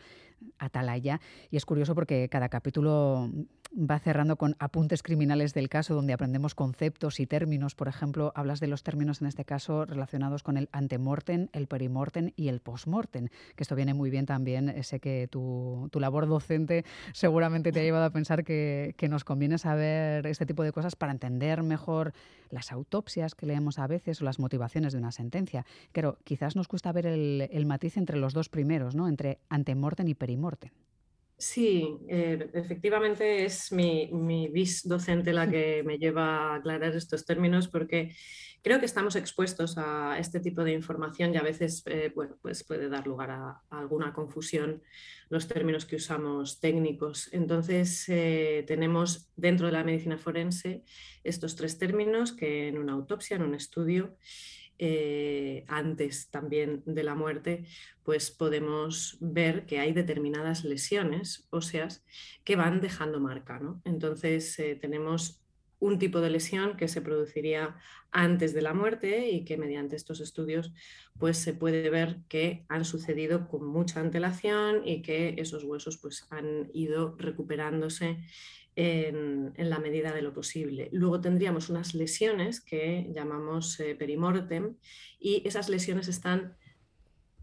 Atalaya. 0.61 1.21
Y 1.51 1.57
es 1.57 1.67
curioso 1.67 1.97
porque 1.97 2.29
cada 2.29 2.49
capítulo 2.49 3.29
va 3.75 3.99
cerrando 3.99 4.37
con 4.37 4.55
apuntes 4.61 5.03
criminales 5.03 5.55
del 5.55 5.69
caso, 5.69 5.97
donde 5.97 6.13
aprendemos 6.13 6.55
conceptos 6.55 7.19
y 7.19 7.27
términos. 7.27 7.75
Por 7.75 7.89
ejemplo, 7.89 8.33
hablas 8.37 8.61
de 8.61 8.69
los 8.69 8.85
términos 8.85 9.21
en 9.21 9.27
este 9.27 9.45
caso 9.45 9.85
relacionados 9.85 10.45
con 10.45 10.57
el 10.57 10.69
antemortem, 10.71 11.49
el 11.53 11.67
perimortem 11.67 12.31
y 12.37 12.47
el 12.47 12.61
postmortem, 12.61 13.27
que 13.27 13.63
esto 13.65 13.75
viene 13.75 13.93
muy 13.93 14.09
bien 14.09 14.27
también. 14.27 14.85
Sé 14.85 15.01
que 15.01 15.27
tu, 15.29 15.91
labor 15.95 16.29
docente 16.29 16.85
seguramente 17.13 17.73
te 17.73 17.81
ha 17.81 17.83
llevado 17.83 18.05
a 18.05 18.11
pensar 18.11 18.45
que, 18.45 18.95
que 18.97 19.09
nos 19.09 19.25
conviene 19.25 19.59
saber 19.59 20.29
este 20.29 20.42
tipo 20.47 20.62
de 20.62 20.73
cosas 20.73 20.97
para 20.97 21.12
entender 21.12 21.62
mejor 21.62 22.12
las 22.50 22.73
autopsias 22.73 23.35
que 23.35 23.47
leemos 23.47 23.79
a 23.79 23.87
veces 23.87 24.21
o 24.21 24.25
las 24.25 24.39
motivaciones 24.39 24.93
de 24.93 24.99
una 24.99 25.12
sentencia. 25.12 25.65
Pero 25.93 26.19
quizás 26.25 26.56
nos 26.56 26.69
cuesta 26.69 26.93
ver 26.93 27.06
el, 27.06 27.67
matiz 27.67 27.97
entre 27.97 28.19
los 28.19 28.35
dos 28.35 28.49
primeros, 28.49 28.94
¿no? 28.94 29.09
entre 29.09 29.39
antemortem 29.49 30.09
y 30.09 30.15
perimortem. 30.15 30.71
Sí, 31.43 31.99
eh, 32.09 32.50
efectivamente 32.55 33.44
es 33.44 33.72
mi, 33.72 34.08
mi 34.13 34.46
bis 34.46 34.87
docente 34.87 35.32
la 35.32 35.51
que 35.51 35.82
me 35.82 35.99
lleva 35.99 36.53
a 36.53 36.55
aclarar 36.55 36.94
estos 36.94 37.27
términos 37.27 37.67
porque 37.67 38.15
creo 38.63 38.79
que 38.79 38.87
estamos 38.87 39.17
expuestos 39.17 39.77
a 39.77 40.20
este 40.20 40.39
tipo 40.39 40.63
de 40.63 40.72
información 40.72 41.34
y 41.34 41.39
a 41.39 41.43
veces 41.43 41.82
eh, 41.87 42.13
bueno, 42.15 42.39
pues 42.41 42.63
puede 42.63 42.89
dar 42.89 43.08
lugar 43.08 43.32
a, 43.32 43.61
alguna 43.70 44.13
confusión 44.13 44.84
los 45.31 45.49
términos 45.49 45.84
que 45.84 45.96
usamos 45.96 46.61
técnicos. 46.61 47.29
Entonces 47.32 48.08
eh, 48.08 48.63
tenemos 48.69 49.29
dentro 49.34 49.67
de 49.67 49.72
la 49.72 49.82
medicina 49.82 50.19
forense 50.19 50.84
estos 51.25 51.56
tres 51.56 51.77
términos 51.77 52.32
que 52.32 52.69
en 52.69 52.79
una 52.79 52.93
autopsia, 52.93 53.34
en 53.34 53.43
un 53.43 53.56
estudio, 53.56 54.17
eh, 54.84 55.65
antes 55.69 56.29
también 56.29 56.82
de 56.84 57.05
la 57.05 57.15
muerte, 57.15 57.67
pues 58.03 58.32
podemos 58.32 59.17
ver 59.20 59.65
que 59.65 59.79
hay 59.79 59.93
determinadas 59.93 60.65
lesiones 60.65 61.46
óseas 61.51 62.05
que 62.43 62.56
van 62.56 62.81
dejando 62.81 63.20
marca. 63.20 63.60
Entonces 63.84 64.58
eh, 64.58 64.74
tenemos 64.74 65.41
un 65.79 66.01
tipo 66.01 66.20
de 66.20 66.31
lesión 66.31 66.77
que 66.77 66.89
se 66.89 67.01
produciría 67.01 67.77
antes 68.10 68.55
de 68.55 68.62
la 68.62 68.74
muerte 68.74 69.31
y 69.31 69.44
que 69.44 69.56
mediante 69.56 69.94
estos 69.94 70.20
estudios 70.20 70.72
pues 71.17 71.39
se 71.39 71.55
puede 71.55 71.89
ver 71.89 72.19
que 72.29 72.65
han 72.69 72.84
sucedido 72.84 73.46
con 73.46 73.65
mucha 73.65 74.01
antelación 74.01 74.82
y 74.84 75.03
que 75.03 75.36
esos 75.39 75.62
huesos 75.62 75.98
pues 75.98 76.27
han 76.31 76.70
ido 76.74 77.15
recuperándose 77.19 78.19
en, 78.76 79.52
la 79.56 79.79
medida 79.79 80.12
de 80.12 80.22
lo 80.22 80.32
posible. 80.32 80.88
Luego 80.93 81.20
tendríamos 81.20 81.69
unas 81.69 81.94
lesiones 81.94 82.60
que 82.60 83.10
llamamos 83.14 83.79
eh, 83.81 83.94
perimortem 83.94 84.76
y 85.19 85.46
esas 85.46 85.69
lesiones 85.69 86.08
están 86.08 86.56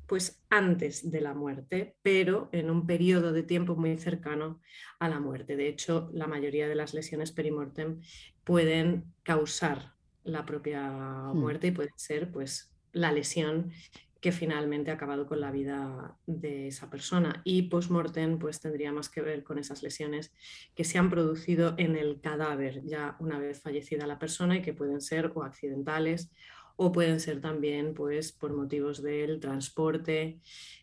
pues 0.08 0.42
antes 0.50 1.12
de 1.12 1.22
la 1.22 1.36
muerte, 1.36 1.96
pero 2.02 2.50
en 2.52 2.72
un 2.72 2.88
periodo 2.88 3.32
de 3.32 3.44
tiempo 3.44 3.76
muy 3.76 3.96
cercano 4.00 4.60
a 4.98 5.08
la 5.08 5.20
muerte. 5.20 5.56
De 5.56 5.68
hecho, 5.68 6.10
la 6.14 6.26
mayoría 6.26 6.68
de 6.68 6.74
las 6.74 6.96
lesiones 6.96 7.32
perimortem 7.32 8.02
pueden 8.44 9.14
causar 9.22 9.94
la 10.24 10.48
propia 10.48 10.90
hmm. 10.90 11.38
muerte 11.38 11.68
y 11.68 11.72
puede 11.72 11.92
ser 11.96 12.32
pues 12.32 12.74
la 12.92 13.12
lesión 13.12 13.72
que 14.20 14.32
finalmente 14.32 14.92
ha 14.92 14.96
acabado 14.96 15.26
con 15.26 15.40
la 15.40 15.52
vida 15.52 16.18
de 16.26 16.68
esa 16.68 16.90
persona. 16.90 17.42
Y 17.44 17.64
post-mortem 17.64 18.38
pues 18.38 18.60
tendría 18.60 18.92
más 18.92 19.10
que 19.10 19.22
ver 19.22 19.44
con 19.44 19.60
esas 19.60 19.82
lesiones 19.82 20.34
que 20.76 20.84
se 20.84 20.98
han 20.98 21.10
producido 21.10 21.76
en 21.78 21.96
el 21.96 22.20
cadáver 22.22 22.84
ya 22.84 23.16
una 23.20 23.40
vez 23.40 23.62
fallecida 23.62 24.08
la 24.08 24.20
persona 24.20 24.58
y 24.58 24.62
que 24.62 24.74
pueden 24.74 25.02
ser 25.02 25.32
o 25.36 25.44
accidentales 25.44 26.32
o 26.76 26.92
pueden 26.92 27.20
ser 27.20 27.42
también 27.42 27.94
pues 27.94 28.32
por 28.32 28.54
motivos 28.54 29.02
del 29.02 29.40
transporte 29.40 30.40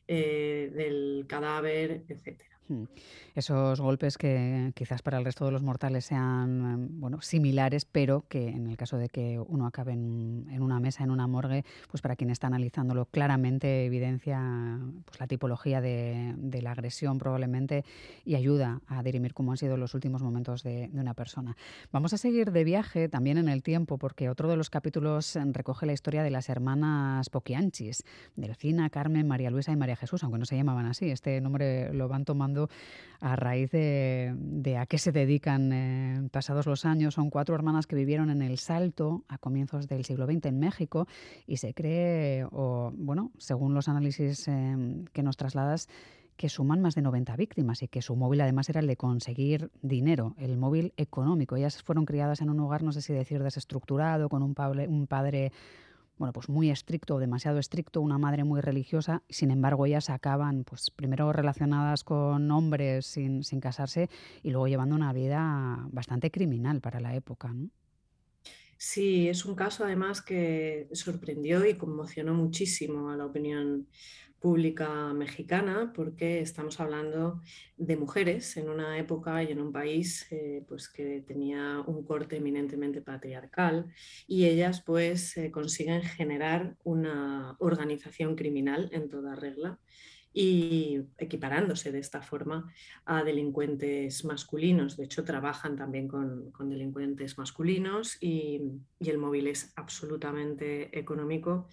eh, 0.06 0.70
del 0.74 1.24
cadáver, 1.26 2.04
etc. 2.08 2.55
Hmm. 2.68 2.84
Esos 3.34 3.80
golpes 3.80 4.18
que 4.18 4.72
quizás 4.74 5.02
para 5.02 5.18
el 5.18 5.24
resto 5.24 5.44
de 5.44 5.52
los 5.52 5.62
mortales 5.62 6.04
sean 6.04 6.72
em, 6.72 7.00
bueno, 7.00 7.20
similares, 7.20 7.84
pero 7.84 8.24
que 8.28 8.48
en 8.48 8.66
el 8.66 8.76
caso 8.76 8.96
de 8.96 9.08
que 9.08 9.38
uno 9.38 9.66
acabe 9.66 9.92
en, 9.92 10.46
una 10.60 10.80
mesa, 10.80 11.04
en 11.04 11.10
una 11.10 11.26
morgue, 11.28 11.64
pues 11.90 12.00
para 12.00 12.16
quien 12.16 12.30
está 12.30 12.48
analizándolo 12.48 13.06
claramente 13.06 13.84
evidencia 13.84 14.80
pues 15.04 15.20
la 15.20 15.26
tipología 15.26 15.80
de, 15.80 16.34
la 16.62 16.72
agresión 16.72 17.18
probablemente 17.18 17.84
y 18.24 18.34
ayuda 18.34 18.80
a 18.88 19.02
dirimir 19.02 19.34
cómo 19.34 19.52
han 19.52 19.58
sido 19.58 19.76
los 19.76 19.94
últimos 19.94 20.22
momentos 20.22 20.62
de, 20.62 20.90
una 20.94 21.14
persona. 21.14 21.56
Vamos 21.92 22.14
a 22.14 22.18
seguir 22.18 22.50
de 22.50 22.64
viaje 22.64 23.08
también 23.08 23.36
en 23.38 23.48
el 23.48 23.62
tiempo, 23.62 23.98
porque 23.98 24.30
otro 24.30 24.48
de 24.48 24.56
los 24.56 24.70
capítulos 24.70 25.38
recoge 25.52 25.84
la 25.84 25.92
historia 25.92 26.22
de 26.22 26.30
las 26.30 26.48
hermanas 26.48 27.28
Poquianchis, 27.28 28.02
Delfina, 28.34 28.88
Carmen, 28.88 29.28
María 29.28 29.50
Luisa 29.50 29.72
y 29.72 29.76
María 29.76 29.96
Jesús, 29.96 30.24
aunque 30.24 30.38
no 30.38 30.46
se 30.46 30.56
llamaban 30.56 30.86
así. 30.86 31.10
Este 31.10 31.40
nombre 31.40 31.92
lo 31.92 32.08
van 32.08 32.24
tomando 32.24 32.55
a 33.20 33.36
raíz 33.36 33.70
de, 33.70 34.76
a 34.78 34.86
qué 34.86 34.98
se 34.98 35.12
dedican 35.12 35.72
eh, 35.72 36.28
pasados 36.30 36.66
los 36.66 36.84
años. 36.84 37.14
Son 37.14 37.30
cuatro 37.30 37.54
hermanas 37.54 37.86
que 37.86 37.96
vivieron 37.96 38.30
en 38.30 38.42
El 38.42 38.58
Salto 38.58 39.24
a 39.28 39.38
comienzos 39.38 39.86
del 39.88 40.04
siglo 40.04 40.26
XX 40.26 40.46
en 40.46 40.58
México 40.58 41.06
y 41.46 41.56
se 41.58 41.74
cree, 41.74 42.44
o 42.50 42.92
bueno, 42.94 43.32
según 43.38 43.74
los 43.74 43.88
análisis 43.88 44.48
eh, 44.48 45.04
que 45.12 45.22
nos 45.22 45.36
trasladas, 45.36 45.88
que 46.36 46.48
suman 46.48 46.82
más 46.82 46.94
de 46.94 47.02
90 47.02 47.34
víctimas 47.36 47.82
y 47.82 47.88
que 47.88 48.02
su 48.02 48.14
móvil 48.14 48.42
además 48.42 48.68
era 48.68 48.80
el 48.80 48.86
de 48.86 48.96
conseguir 48.96 49.70
dinero, 49.82 50.34
el 50.38 50.58
móvil 50.58 50.92
económico. 50.96 51.56
Ellas 51.56 51.82
fueron 51.82 52.04
criadas 52.04 52.42
en 52.42 52.50
un 52.50 52.60
hogar, 52.60 52.82
no 52.82 52.92
sé 52.92 53.00
si 53.00 53.12
decir 53.12 53.42
desestructurado, 53.42 54.28
con 54.28 54.42
un 54.42 54.54
padre, 54.54 54.86
un 54.86 55.06
padre 55.06 55.52
bueno, 56.18 56.32
pues 56.32 56.48
muy 56.48 56.70
estricto 56.70 57.16
o 57.16 57.18
demasiado 57.18 57.58
estricto, 57.58 58.00
una 58.00 58.18
madre 58.18 58.44
muy 58.44 58.60
religiosa, 58.60 59.22
sin 59.28 59.50
embargo 59.50 59.86
ellas 59.86 60.10
acaban 60.10 60.64
pues 60.64 60.90
primero 60.90 61.32
relacionadas 61.32 62.04
con 62.04 62.50
hombres 62.50 63.06
sin, 63.06 63.42
casarse 63.60 64.08
y 64.42 64.50
luego 64.50 64.68
llevando 64.68 64.94
una 64.94 65.12
vida 65.12 65.86
bastante 65.90 66.30
criminal 66.30 66.80
para 66.80 67.00
la 67.00 67.14
época. 67.14 67.52
¿no? 67.52 67.68
Sí, 68.78 69.28
es 69.28 69.44
un 69.44 69.54
caso 69.54 69.84
además 69.84 70.22
que 70.22 70.88
sorprendió 70.92 71.66
y 71.66 71.74
conmocionó 71.74 72.34
muchísimo 72.34 73.10
a 73.10 73.16
la 73.16 73.26
opinión 73.26 73.86
pública 74.40 75.12
mexicana 75.12 75.92
porque 75.94 76.40
estamos 76.40 76.78
hablando 76.80 77.40
de 77.76 77.96
mujeres 77.96 78.56
en 78.56 78.68
una 78.68 78.98
época 78.98 79.42
y 79.42 79.52
en 79.52 79.60
un 79.60 79.72
país 79.72 80.26
eh, 80.30 80.64
pues 80.68 80.88
que 80.88 81.22
tenía 81.26 81.82
un 81.86 82.04
corte 82.04 82.36
eminentemente 82.36 83.00
patriarcal 83.00 83.86
y 84.26 84.46
ellas 84.46 84.82
pues 84.82 85.36
eh, 85.36 85.50
consiguen 85.50 86.02
generar 86.02 86.76
una 86.84 87.56
organización 87.58 88.36
criminal 88.36 88.88
en 88.92 89.08
toda 89.08 89.34
regla 89.34 89.78
y 90.38 91.00
equiparándose 91.16 91.92
de 91.92 91.98
esta 91.98 92.20
forma 92.20 92.70
a 93.06 93.24
delincuentes 93.24 94.22
masculinos. 94.26 94.98
De 94.98 95.04
hecho, 95.04 95.24
trabajan 95.24 95.76
también 95.76 96.08
con, 96.08 96.52
delincuentes 96.68 97.38
masculinos 97.38 98.18
y, 98.20 98.60
y 99.00 99.08
el 99.08 99.16
móvil 99.16 99.46
es 99.46 99.72
absolutamente 99.76 100.96
económico 100.98 101.68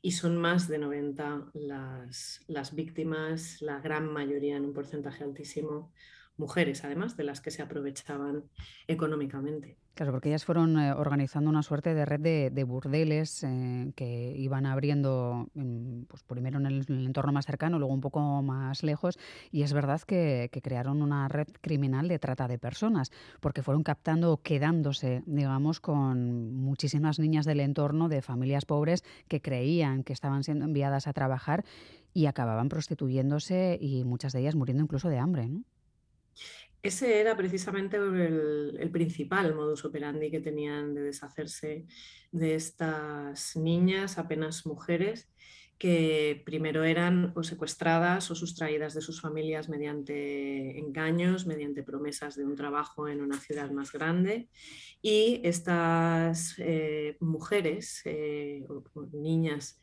y 0.00 0.12
son 0.12 0.38
más 0.38 0.66
de 0.66 0.78
90 0.78 1.50
las, 1.52 2.42
las 2.46 2.74
víctimas, 2.74 3.60
la 3.60 3.80
gran 3.80 4.10
mayoría 4.10 4.56
en 4.56 4.64
un 4.64 4.72
porcentaje 4.72 5.22
altísimo 5.22 5.92
mujeres, 6.38 6.84
además 6.84 7.16
de 7.16 7.24
las 7.24 7.40
que 7.40 7.50
se 7.50 7.62
aprovechaban 7.62 8.44
económicamente. 8.86 9.76
Claro, 9.96 10.12
porque 10.12 10.28
ellas 10.28 10.44
fueron 10.44 10.78
eh, 10.78 10.92
organizando 10.92 11.48
una 11.48 11.62
suerte 11.62 11.94
de 11.94 12.04
red 12.04 12.20
de, 12.52 12.64
burdeles 12.64 13.42
eh, 13.44 13.92
que 13.96 14.34
iban 14.36 14.66
abriendo 14.66 15.48
pues 15.54 16.22
primero 16.22 16.58
en 16.58 16.66
el, 16.66 16.84
entorno 16.88 17.32
más 17.32 17.46
cercano, 17.46 17.78
luego 17.78 17.94
un 17.94 18.02
poco 18.02 18.42
más 18.42 18.82
lejos, 18.82 19.18
y 19.50 19.62
es 19.62 19.72
verdad 19.72 20.02
que, 20.02 20.50
crearon 20.62 21.00
una 21.00 21.28
red 21.28 21.46
criminal 21.62 22.08
de 22.08 22.18
trata 22.18 22.46
de 22.46 22.58
personas, 22.58 23.10
porque 23.40 23.62
fueron 23.62 23.84
captando 23.84 24.38
quedándose, 24.42 25.22
digamos, 25.24 25.80
con 25.80 26.52
muchísimas 26.54 27.18
niñas 27.18 27.46
del 27.46 27.60
entorno 27.60 28.10
de 28.10 28.20
familias 28.20 28.66
pobres 28.66 29.02
que 29.28 29.40
creían 29.40 30.04
que 30.04 30.12
estaban 30.12 30.44
siendo 30.44 30.66
enviadas 30.66 31.06
a 31.06 31.14
trabajar 31.14 31.64
y 32.12 32.26
acababan 32.26 32.68
prostituyéndose 32.68 33.78
y 33.80 34.04
muchas 34.04 34.34
de 34.34 34.40
ellas 34.40 34.56
muriendo 34.56 34.82
incluso 34.82 35.08
de 35.08 35.18
hambre. 35.18 35.48
Ese 36.82 37.20
era 37.20 37.36
precisamente 37.36 37.96
el, 37.96 38.90
principal 38.92 39.54
modus 39.54 39.84
operandi 39.84 40.30
que 40.30 40.40
tenían 40.40 40.94
de 40.94 41.02
deshacerse 41.02 41.86
de 42.30 42.54
estas 42.54 43.56
niñas, 43.56 44.18
apenas 44.18 44.66
mujeres, 44.66 45.28
que 45.78 46.42
primero 46.46 46.84
eran 46.84 47.32
o 47.34 47.42
secuestradas 47.42 48.30
o 48.30 48.34
sustraídas 48.34 48.94
de 48.94 49.02
sus 49.02 49.20
familias 49.20 49.68
mediante 49.68 50.78
engaños, 50.78 51.46
mediante 51.46 51.82
promesas 51.82 52.36
de 52.36 52.44
un 52.44 52.54
trabajo 52.54 53.08
en 53.08 53.20
una 53.20 53.38
ciudad 53.38 53.70
más 53.72 53.90
grande. 53.92 54.48
Y 55.02 55.40
estas 55.44 56.54
eh, 56.58 57.16
mujeres 57.20 58.00
eh, 58.04 58.64
o, 58.68 58.84
niñas 59.12 59.80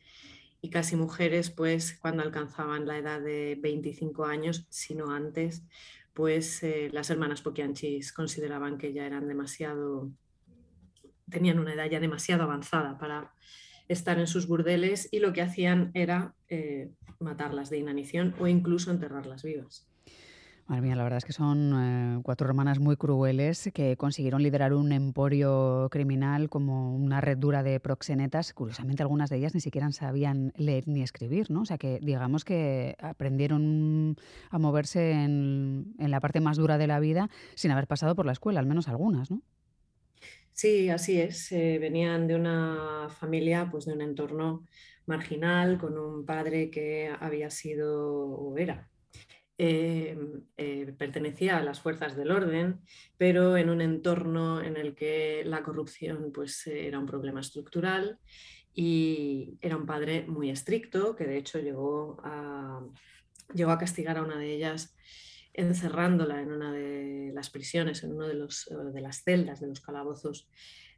y 0.61 0.69
casi 0.69 0.95
mujeres, 0.95 1.49
pues 1.51 1.97
cuando 1.99 2.23
alcanzaban 2.23 2.87
la 2.87 2.97
edad 2.97 3.21
de 3.21 3.57
25 3.61 4.23
años, 4.23 4.65
sino 4.69 5.11
antes, 5.11 5.63
pues 6.13 6.61
las 6.91 7.09
hermanas 7.09 7.41
Poquianchis 7.41 8.13
consideraban 8.13 8.77
que 8.77 8.93
ya 8.93 9.05
eran 9.05 9.27
demasiado, 9.27 10.11
tenían 11.29 11.59
una 11.59 11.73
edad 11.73 11.89
ya 11.89 11.99
demasiado 11.99 12.43
avanzada 12.43 12.97
para 12.97 13.33
estar 13.87 14.19
en 14.19 14.27
sus 14.27 14.47
burdeles 14.47 15.09
y 15.11 15.19
lo 15.19 15.33
que 15.33 15.41
hacían 15.41 15.91
era 15.93 16.35
eh, 16.49 16.91
matarlas 17.19 17.69
de 17.69 17.79
inanición 17.79 18.35
o 18.39 18.47
incluso 18.47 18.91
enterrarlas 18.91 19.43
vivas. 19.43 19.87
La 20.69 20.79
verdad 21.03 21.17
es 21.17 21.25
que 21.25 21.33
son 21.33 21.73
eh, 21.75 22.19
cuatro 22.23 22.47
hermanas 22.47 22.79
muy 22.79 22.95
crueles 22.95 23.69
que 23.73 23.97
consiguieron 23.97 24.41
liderar 24.41 24.73
un 24.73 24.93
emporio 24.93 25.89
criminal 25.91 26.49
como 26.49 26.95
una 26.95 27.19
red 27.19 27.37
dura 27.37 27.63
de 27.63 27.79
proxenetas. 27.81 28.53
Curiosamente, 28.53 29.03
algunas 29.03 29.29
de 29.29 29.37
ellas 29.37 29.53
ni 29.53 29.59
siquiera 29.59 29.91
sabían 29.91 30.53
leer 30.55 30.87
ni 30.87 31.03
escribir, 31.03 31.51
¿no? 31.51 31.61
O 31.61 31.65
sea 31.65 31.77
que 31.77 31.99
digamos 32.01 32.45
que 32.45 32.95
aprendieron 32.99 34.15
a 34.51 34.57
moverse 34.57 35.11
en, 35.11 35.95
la 35.97 36.21
parte 36.21 36.39
más 36.39 36.57
dura 36.57 36.77
de 36.77 36.87
la 36.87 36.99
vida 36.99 37.29
sin 37.55 37.71
haber 37.71 37.87
pasado 37.87 38.15
por 38.15 38.25
la 38.25 38.31
escuela, 38.31 38.61
al 38.61 38.65
menos 38.65 38.87
algunas, 38.87 39.31
¿no? 39.31 39.41
Sí, 40.53 40.89
así 40.89 41.19
es. 41.19 41.51
Eh, 41.51 41.77
venían 41.79 42.27
de 42.27 42.35
una 42.35 43.09
familia, 43.09 43.67
pues 43.69 43.85
de 43.85 43.93
un 43.93 44.01
entorno 44.01 44.65
marginal, 45.07 45.77
con 45.77 45.97
un 45.97 46.25
padre 46.25 46.69
que 46.69 47.11
había 47.19 47.49
sido 47.49 48.29
o 48.29 48.57
era 48.57 48.89
Em, 49.59 50.41
eh, 50.57 50.95
pertenecía 50.97 51.57
a 51.57 51.63
las 51.63 51.79
fuerzas 51.79 52.15
del 52.15 52.31
orden, 52.31 52.81
pero 53.17 53.55
en 53.55 53.69
un 53.69 53.81
entorno 53.81 54.63
en 54.63 54.77
el 54.77 54.95
que 54.95 55.43
la 55.45 55.61
corrupción 55.61 56.31
pues, 56.33 56.65
era 56.65 56.97
un 56.97 57.05
problema 57.05 57.41
estructural 57.41 58.17
y 58.73 59.59
era 59.61 59.77
un 59.77 59.85
padre 59.85 60.25
muy 60.27 60.49
estricto 60.49 61.15
que 61.15 61.25
de 61.25 61.37
hecho 61.37 61.59
llegó 61.59 62.17
a, 62.23 62.83
llegó 63.53 63.71
a 63.71 63.77
castigar 63.77 64.17
a 64.17 64.23
una 64.23 64.39
de 64.39 64.55
ellas 64.55 64.95
encerrándola 65.53 66.41
en 66.41 66.51
una 66.51 66.71
de 66.73 67.31
las 67.31 67.51
prisiones, 67.51 68.03
en 68.03 68.13
una 68.13 68.27
de, 68.27 68.33
los, 68.33 68.67
de 68.91 69.01
las 69.01 69.23
celdas 69.23 69.59
de 69.59 69.67
los 69.67 69.81
calabozos 69.81 70.49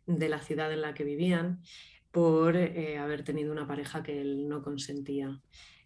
de 0.06 0.30
la 0.30 0.40
ciudad 0.40 0.72
en 0.72 0.82
la 0.82 0.94
que 0.94 1.04
vivían, 1.04 1.62
por 2.10 2.56
eh, 2.56 2.98
haber 3.00 3.26
tenido 3.26 3.52
una 3.52 3.68
pareja 3.68 4.02
que 4.02 4.22
él 4.22 4.48
no 4.48 4.64
consentía 4.64 5.42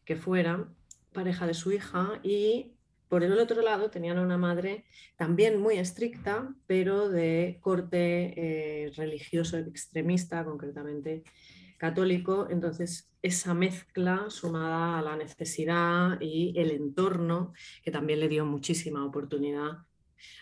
que 0.06 0.16
fuera 0.16 0.68
pareja 1.14 1.48
de 1.48 1.54
su 1.54 1.72
hija 1.72 2.20
y 2.24 2.74
por 3.08 3.24
el 3.24 3.40
otro 3.40 3.62
lado 3.62 3.90
tenían 3.90 4.20
una 4.20 4.38
madre 4.38 4.86
también 5.18 5.60
muy 5.60 5.80
estricta, 5.80 6.54
pero 6.68 7.10
de 7.10 7.58
corte 7.62 8.86
eh, 8.86 8.92
religioso 8.96 9.58
extremista, 9.58 10.46
concretamente 10.46 11.24
católico. 11.78 12.48
Entonces, 12.52 13.12
esa 13.24 13.56
mezcla 13.56 14.26
sumada 14.30 15.00
a 15.00 15.02
la 15.02 15.18
necesidad 15.18 16.22
y 16.22 16.54
el 16.56 16.70
entorno, 16.72 17.54
que 17.84 17.90
también 17.90 18.20
le 18.20 18.28
dio 18.28 18.46
muchísima 18.46 19.04
oportunidad 19.04 19.89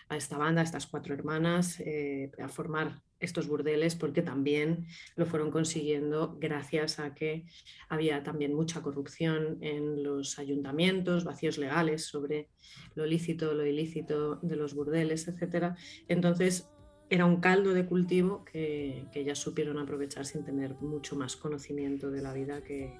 a 0.08 0.16
esta 0.16 0.38
banda, 0.38 0.60
a 0.60 0.64
estas 0.64 0.86
cuatro 0.86 1.14
hermanas, 1.14 1.80
eh, 1.80 2.30
a 2.42 2.48
formar 2.48 3.02
estos 3.20 3.48
burdeles 3.48 3.96
porque 3.96 4.22
también 4.22 4.86
lo 5.16 5.26
fueron 5.26 5.50
consiguiendo 5.50 6.36
gracias 6.40 6.98
a 6.98 7.14
que 7.14 7.46
había 7.88 8.22
también 8.22 8.54
mucha 8.54 8.80
corrupción 8.82 9.58
en 9.60 10.02
los 10.02 10.38
ayuntamientos, 10.38 11.24
vacíos 11.24 11.58
legales 11.58 12.04
sobre 12.04 12.48
lo 12.94 13.06
lícito, 13.06 13.54
lo 13.54 13.66
ilícito 13.66 14.36
de 14.36 14.56
los 14.56 14.74
burdeles, 14.74 15.26
etc. 15.28 15.74
Entonces 16.06 16.68
era 17.10 17.24
un 17.24 17.40
caldo 17.40 17.72
de 17.72 17.86
cultivo 17.86 18.44
que, 18.44 19.06
que 19.12 19.20
ellas 19.20 19.38
supieron 19.38 19.78
aprovechar 19.78 20.26
sin 20.26 20.44
tener 20.44 20.74
mucho 20.74 21.16
más 21.16 21.36
conocimiento 21.36 22.10
de 22.10 22.22
la 22.22 22.34
vida 22.34 22.62
que, 22.62 22.98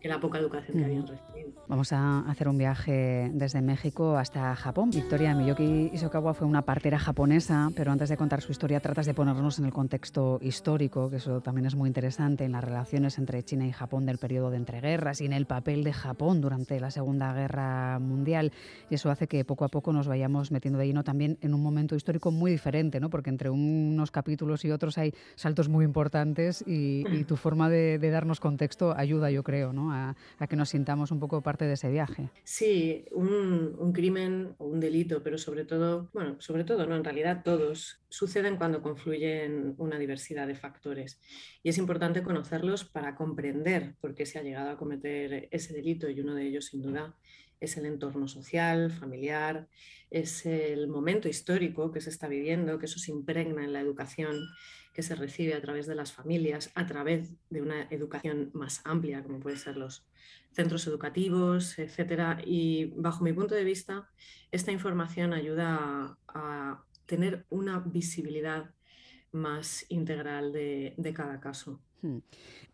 que 0.00 0.08
la 0.08 0.20
poca 0.20 0.38
educación 0.38 0.78
que 0.78 0.84
habían 0.84 1.06
recibido. 1.06 1.50
Vamos 1.66 1.92
a 1.92 2.20
hacer 2.20 2.48
un 2.48 2.56
viaje 2.56 3.30
desde 3.34 3.60
México 3.60 4.16
hasta 4.16 4.54
Japón. 4.56 4.90
Victoria 4.90 5.34
Miyoki 5.34 5.90
Isokawa 5.92 6.34
fue 6.34 6.46
una 6.46 6.62
partera 6.62 6.98
japonesa, 6.98 7.70
pero 7.74 7.92
antes 7.92 8.08
de 8.08 8.16
contar 8.16 8.40
su 8.40 8.52
historia 8.52 8.80
tratas 8.80 9.06
de 9.06 9.14
ponernos 9.14 9.58
en 9.58 9.64
el 9.64 9.72
contexto 9.72 10.38
histórico, 10.40 11.10
que 11.10 11.16
eso 11.16 11.40
también 11.40 11.66
es 11.66 11.74
muy 11.74 11.88
interesante, 11.88 12.44
en 12.44 12.52
las 12.52 12.64
relaciones 12.64 13.18
entre 13.18 13.42
China 13.42 13.66
y 13.66 13.72
Japón 13.72 14.06
del 14.06 14.18
periodo 14.18 14.50
de 14.50 14.56
entreguerras 14.56 15.20
y 15.20 15.26
en 15.26 15.32
el 15.32 15.46
papel 15.46 15.84
de 15.84 15.92
Japón 15.92 16.40
durante 16.40 16.80
la 16.80 16.90
Segunda 16.90 17.32
Guerra 17.32 17.98
Mundial. 17.98 18.52
Y 18.90 18.94
eso 18.94 19.10
hace 19.10 19.26
que 19.26 19.44
poco 19.44 19.64
a 19.64 19.68
poco 19.68 19.92
nos 19.92 20.08
vayamos 20.08 20.50
metiendo 20.50 20.78
de 20.78 20.86
lleno 20.86 21.04
también 21.04 21.38
en 21.40 21.54
un 21.54 21.62
momento 21.62 21.96
histórico 21.96 22.30
muy 22.30 22.50
diferente, 22.50 23.00
¿no? 23.00 23.10
porque 23.10 23.30
entre 23.30 23.50
unos 23.50 24.10
capítulos 24.10 24.64
y 24.64 24.70
otros 24.70 24.96
hay 24.98 25.12
saltos 25.34 25.68
muy 25.68 25.84
importantes 25.84 26.62
y, 26.66 27.24
tu 27.24 27.36
forma 27.36 27.68
de, 27.68 27.98
darnos 27.98 28.40
contexto 28.40 28.96
ayuda, 28.96 29.30
yo 29.30 29.42
creo, 29.42 29.72
¿no? 29.72 29.87
A, 29.92 30.16
que 30.48 30.56
nos 30.56 30.70
sintamos 30.70 31.10
un 31.10 31.20
poco 31.20 31.42
parte 31.42 31.64
de 31.66 31.74
ese 31.74 31.90
viaje. 31.90 32.30
Sí, 32.44 33.04
un, 33.12 33.76
un 33.78 33.92
crimen 33.92 34.54
o 34.58 34.66
un 34.66 34.80
delito, 34.80 35.22
pero 35.22 35.38
sobre 35.38 35.64
todo, 35.64 36.10
bueno, 36.12 36.36
sobre 36.40 36.64
todo, 36.64 36.86
no, 36.86 36.96
en 36.96 37.04
realidad 37.04 37.42
todos 37.44 38.00
suceden 38.08 38.56
cuando 38.56 38.82
confluyen 38.82 39.74
una 39.78 39.98
diversidad 39.98 40.46
de 40.46 40.54
factores. 40.54 41.20
Y 41.62 41.68
es 41.68 41.78
importante 41.78 42.22
conocerlos 42.22 42.84
para 42.84 43.14
comprender 43.14 43.94
por 44.00 44.14
qué 44.14 44.26
se 44.26 44.38
ha 44.38 44.42
llegado 44.42 44.70
a 44.70 44.76
cometer 44.76 45.48
ese 45.50 45.74
delito 45.74 46.08
y 46.08 46.20
uno 46.20 46.34
de 46.34 46.46
ellos, 46.46 46.66
sin 46.66 46.82
duda, 46.82 47.14
es 47.60 47.76
el 47.76 47.86
entorno 47.86 48.28
social, 48.28 48.90
familiar, 48.90 49.68
es 50.10 50.46
el 50.46 50.88
momento 50.88 51.28
histórico 51.28 51.90
que 51.90 52.00
se 52.00 52.10
está 52.10 52.28
viviendo, 52.28 52.78
que 52.78 52.86
eso 52.86 52.98
se 52.98 53.10
impregna 53.10 53.64
en 53.64 53.72
la 53.72 53.80
educación 53.80 54.36
que 54.98 55.04
se 55.04 55.14
recibe 55.14 55.54
a 55.54 55.60
través 55.60 55.86
de 55.86 55.94
las 55.94 56.10
familias, 56.10 56.72
a 56.74 56.84
través 56.84 57.30
de 57.50 57.62
una 57.62 57.82
educación 57.88 58.50
más 58.52 58.80
amplia, 58.84 59.22
como 59.22 59.38
pueden 59.38 59.56
ser 59.56 59.76
los 59.76 60.04
centros 60.50 60.88
educativos, 60.88 61.78
etcétera. 61.78 62.40
Y 62.44 62.86
bajo 62.96 63.22
mi 63.22 63.32
punto 63.32 63.54
de 63.54 63.62
vista, 63.62 64.10
esta 64.50 64.72
información 64.72 65.32
ayuda 65.32 66.18
a, 66.26 66.82
tener 67.06 67.46
una 67.48 67.78
visibilidad 67.78 68.74
más 69.30 69.86
integral 69.88 70.52
de, 70.52 71.12
cada 71.14 71.38
caso. 71.38 71.80
Hmm. 72.02 72.18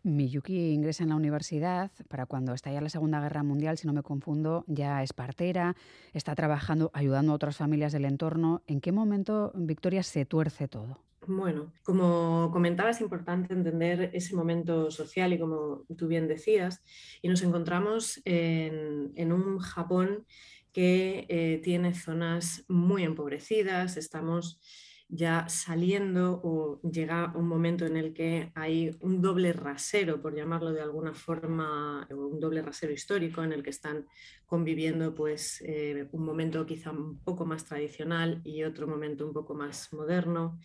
Miyuki 0.01 0.71
ingresa 0.71 1.03
en 1.03 1.09
la 1.09 1.17
universidad 1.17 1.91
para 2.07 2.25
cuando 2.25 2.55
estalla 2.55 2.81
la 2.81 2.89
Segunda 2.89 3.21
Guerra 3.21 3.43
Mundial, 3.43 3.77
si 3.77 3.85
no 3.85 3.93
me 3.93 4.01
confundo, 4.01 4.65
ya 4.65 5.03
es 5.03 5.13
partera, 5.13 5.75
está 6.11 6.33
trabajando, 6.33 6.89
ayudando 6.95 7.33
a 7.33 7.35
otras 7.35 7.55
familias 7.55 7.93
del 7.93 8.05
entorno. 8.05 8.63
¿En 8.65 8.81
qué 8.81 8.91
momento, 8.91 9.51
Victoria, 9.53 10.01
se 10.01 10.25
tuerce 10.25 10.67
todo? 10.67 11.05
Bueno, 11.27 11.73
como 11.83 12.51
comentaba, 12.51 12.91
es 12.91 13.01
importante 13.01 13.53
entender 13.53 14.11
ese 14.13 14.35
momento 14.35 14.91
social 14.91 15.33
y 15.33 15.39
como 15.39 15.83
tú 15.97 16.07
bien 16.07 16.27
decías, 16.27 16.83
y 17.21 17.29
nos 17.29 17.41
encontramos 17.41 18.21
en, 18.25 19.31
un 19.31 19.57
Japón 19.59 20.25
que 20.71 21.25
eh, 21.29 21.61
tiene 21.63 21.95
zonas 21.95 22.63
muy 22.67 23.03
empobrecidas, 23.03 23.97
estamos 23.97 24.59
ya 25.07 25.47
saliendo 25.49 26.41
o 26.43 26.81
llega 26.81 27.31
un 27.35 27.47
momento 27.47 27.85
en 27.85 27.95
el 27.97 28.13
que 28.13 28.51
hay 28.55 28.95
un 29.01 29.21
doble 29.21 29.53
rasero, 29.53 30.21
por 30.21 30.35
llamarlo 30.35 30.73
de 30.73 30.81
alguna 30.81 31.13
forma, 31.13 32.07
un 32.11 32.39
doble 32.39 32.61
rasero 32.61 32.91
histórico 32.91 33.43
en 33.43 33.53
el 33.53 33.63
que 33.63 33.69
están 33.69 34.05
conviviendo 34.45 35.13
pues 35.13 35.61
eh, 35.65 36.07
un 36.11 36.25
momento 36.25 36.65
quizá 36.65 36.91
un 36.91 37.19
poco 37.19 37.45
más 37.45 37.65
tradicional 37.65 38.41
y 38.43 38.63
otro 38.63 38.87
momento 38.87 39.25
un 39.25 39.33
poco 39.33 39.53
más 39.53 39.93
moderno 39.93 40.59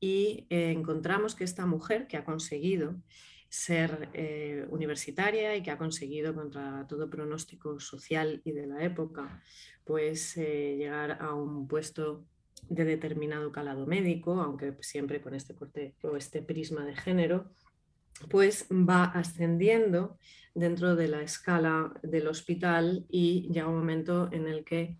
y 0.00 0.46
eh, 0.48 0.72
encontramos 0.72 1.34
que 1.34 1.44
esta 1.44 1.66
mujer 1.66 2.06
que 2.06 2.16
ha 2.16 2.24
conseguido 2.24 2.96
ser 3.50 4.08
eh, 4.14 4.64
universitaria 4.70 5.56
y 5.56 5.62
que 5.62 5.70
ha 5.70 5.78
conseguido 5.78 6.34
contra 6.34 6.86
todo 6.88 7.10
pronóstico 7.10 7.80
social 7.80 8.40
y 8.44 8.52
de 8.52 8.66
la 8.66 8.82
época, 8.82 9.42
pues 9.84 10.36
eh, 10.36 10.76
llegar 10.78 11.18
a 11.20 11.34
un 11.34 11.66
puesto 11.68 12.24
de 12.68 12.84
determinado 12.84 13.50
calado 13.50 13.86
médico, 13.86 14.40
aunque 14.40 14.76
siempre 14.80 15.20
con 15.20 15.34
este 15.34 15.54
corte 15.54 15.96
o 16.02 16.16
este 16.16 16.42
prisma 16.42 16.84
de 16.84 16.94
género, 16.94 17.50
pues 18.28 18.66
va 18.70 19.04
ascendiendo 19.04 20.18
dentro 20.54 20.94
de 20.94 21.08
la 21.08 21.22
escala 21.22 21.92
del 22.02 22.28
hospital 22.28 23.06
y 23.08 23.48
llega 23.52 23.68
un 23.68 23.78
momento 23.78 24.28
en 24.32 24.46
el 24.46 24.64
que 24.64 24.98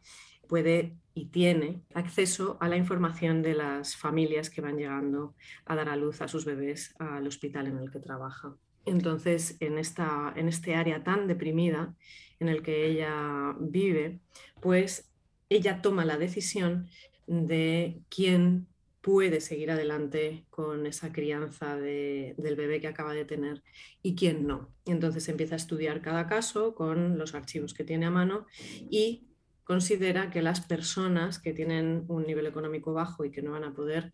puede 0.50 0.96
y 1.14 1.26
tiene 1.26 1.80
acceso 1.94 2.58
a 2.60 2.68
la 2.68 2.76
información 2.76 3.40
de 3.40 3.54
las 3.54 3.94
familias 3.94 4.50
que 4.50 4.60
van 4.60 4.76
llegando 4.76 5.34
a 5.64 5.76
dar 5.76 5.88
a 5.88 5.96
luz 5.96 6.20
a 6.20 6.28
sus 6.28 6.44
bebés 6.44 6.92
al 6.98 7.26
hospital 7.28 7.68
en 7.68 7.78
el 7.78 7.90
que 7.90 8.00
trabaja. 8.00 8.56
Entonces, 8.84 9.56
en, 9.60 9.78
esta, 9.78 10.32
en 10.34 10.48
este 10.48 10.74
área 10.74 11.04
tan 11.04 11.28
deprimida 11.28 11.94
en 12.40 12.48
el 12.48 12.62
que 12.62 12.86
ella 12.86 13.54
vive, 13.60 14.18
pues 14.60 15.12
ella 15.48 15.82
toma 15.82 16.04
la 16.04 16.16
decisión 16.16 16.88
de 17.28 18.00
quién 18.08 18.66
puede 19.00 19.40
seguir 19.40 19.70
adelante 19.70 20.46
con 20.50 20.84
esa 20.86 21.12
crianza 21.12 21.76
del 21.76 22.56
bebé 22.56 22.80
que 22.80 22.88
acaba 22.88 23.14
de 23.14 23.24
tener 23.24 23.62
y 24.02 24.16
quién 24.16 24.46
no. 24.48 24.68
Entonces 24.84 25.28
empieza 25.28 25.54
a 25.54 25.62
estudiar 25.62 26.02
cada 26.02 26.26
caso 26.26 26.74
con 26.74 27.18
los 27.18 27.34
archivos 27.34 27.72
que 27.72 27.84
tiene 27.84 28.06
a 28.06 28.10
mano 28.10 28.46
y 28.90 29.29
considera 29.70 30.30
que 30.30 30.42
las 30.42 30.60
personas 30.60 31.38
que 31.38 31.52
tienen 31.52 32.04
un 32.08 32.26
nivel 32.26 32.44
económico 32.44 32.92
bajo 32.92 33.24
y 33.24 33.30
que 33.30 33.40
no 33.40 33.52
van 33.52 33.62
a 33.62 33.72
poder, 33.72 34.12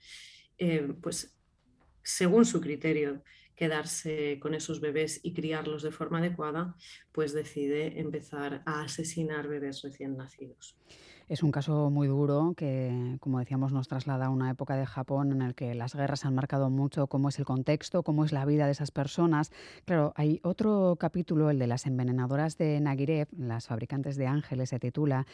eh, 0.58 0.86
pues 1.00 1.34
según 2.02 2.44
su 2.44 2.60
criterio, 2.60 3.22
quedarse 3.56 4.38
con 4.40 4.54
esos 4.54 4.80
bebés 4.80 5.20
y 5.22 5.32
criarlos 5.32 5.82
de 5.82 5.90
forma 5.90 6.18
adecuada, 6.18 6.76
pues 7.12 7.32
decide 7.32 7.98
empezar 8.00 8.62
a 8.66 8.82
asesinar 8.82 9.48
bebés 9.48 9.82
recién 9.82 10.16
nacidos. 10.16 10.76
Es 11.28 11.42
un 11.42 11.50
caso 11.50 11.90
muy 11.90 12.06
duro 12.06 12.54
que, 12.56 13.16
como 13.18 13.40
decíamos, 13.40 13.72
nos 13.72 13.88
traslada 13.88 14.26
a 14.26 14.30
una 14.30 14.48
época 14.48 14.76
de 14.76 14.86
Japón 14.86 15.32
en 15.32 15.42
el 15.42 15.56
que 15.56 15.74
las 15.74 15.96
guerras 15.96 16.24
han 16.24 16.36
marcado 16.36 16.70
mucho 16.70 17.08
cómo 17.08 17.30
es 17.30 17.38
el 17.40 17.44
contexto, 17.44 18.04
cómo 18.04 18.24
es 18.24 18.30
la 18.30 18.44
vida 18.44 18.66
de 18.66 18.72
esas 18.72 18.92
personas. 18.92 19.50
Claro, 19.86 20.12
hay 20.14 20.38
otro 20.44 20.94
capítulo, 21.00 21.50
el 21.50 21.58
de 21.58 21.66
las 21.66 21.86
envenenadoras 21.86 22.58
de 22.58 22.80
Nagirev, 22.80 23.26
las 23.36 23.66
fabricantes 23.66 24.16
de 24.16 24.28
ángeles 24.28 24.68
se 24.68 24.78
titula, 24.78 25.26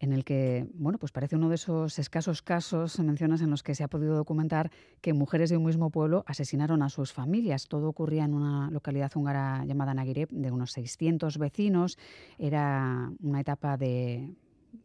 en 0.00 0.12
el 0.12 0.24
que, 0.24 0.66
bueno, 0.74 0.98
pues 0.98 1.12
parece 1.12 1.36
uno 1.36 1.50
de 1.50 1.56
esos 1.56 1.98
escasos 1.98 2.40
casos, 2.40 2.98
mencionas, 2.98 3.42
en 3.42 3.50
los 3.50 3.62
que 3.62 3.74
se 3.74 3.84
ha 3.84 3.88
podido 3.88 4.16
documentar 4.16 4.70
que 5.02 5.12
mujeres 5.12 5.50
de 5.50 5.58
un 5.58 5.64
mismo 5.64 5.90
pueblo 5.90 6.24
asesinaron 6.26 6.82
a 6.82 6.88
sus 6.88 7.12
familias. 7.12 7.68
Todo 7.68 7.88
ocurría 7.88 8.24
en 8.24 8.32
una 8.32 8.70
localidad 8.70 9.12
húngara 9.14 9.62
llamada 9.66 9.92
Nagirev, 9.92 10.30
de 10.30 10.50
unos 10.50 10.72
600 10.72 11.36
vecinos. 11.36 11.98
Era 12.38 13.12
una 13.22 13.40
etapa 13.40 13.76
de 13.76 14.34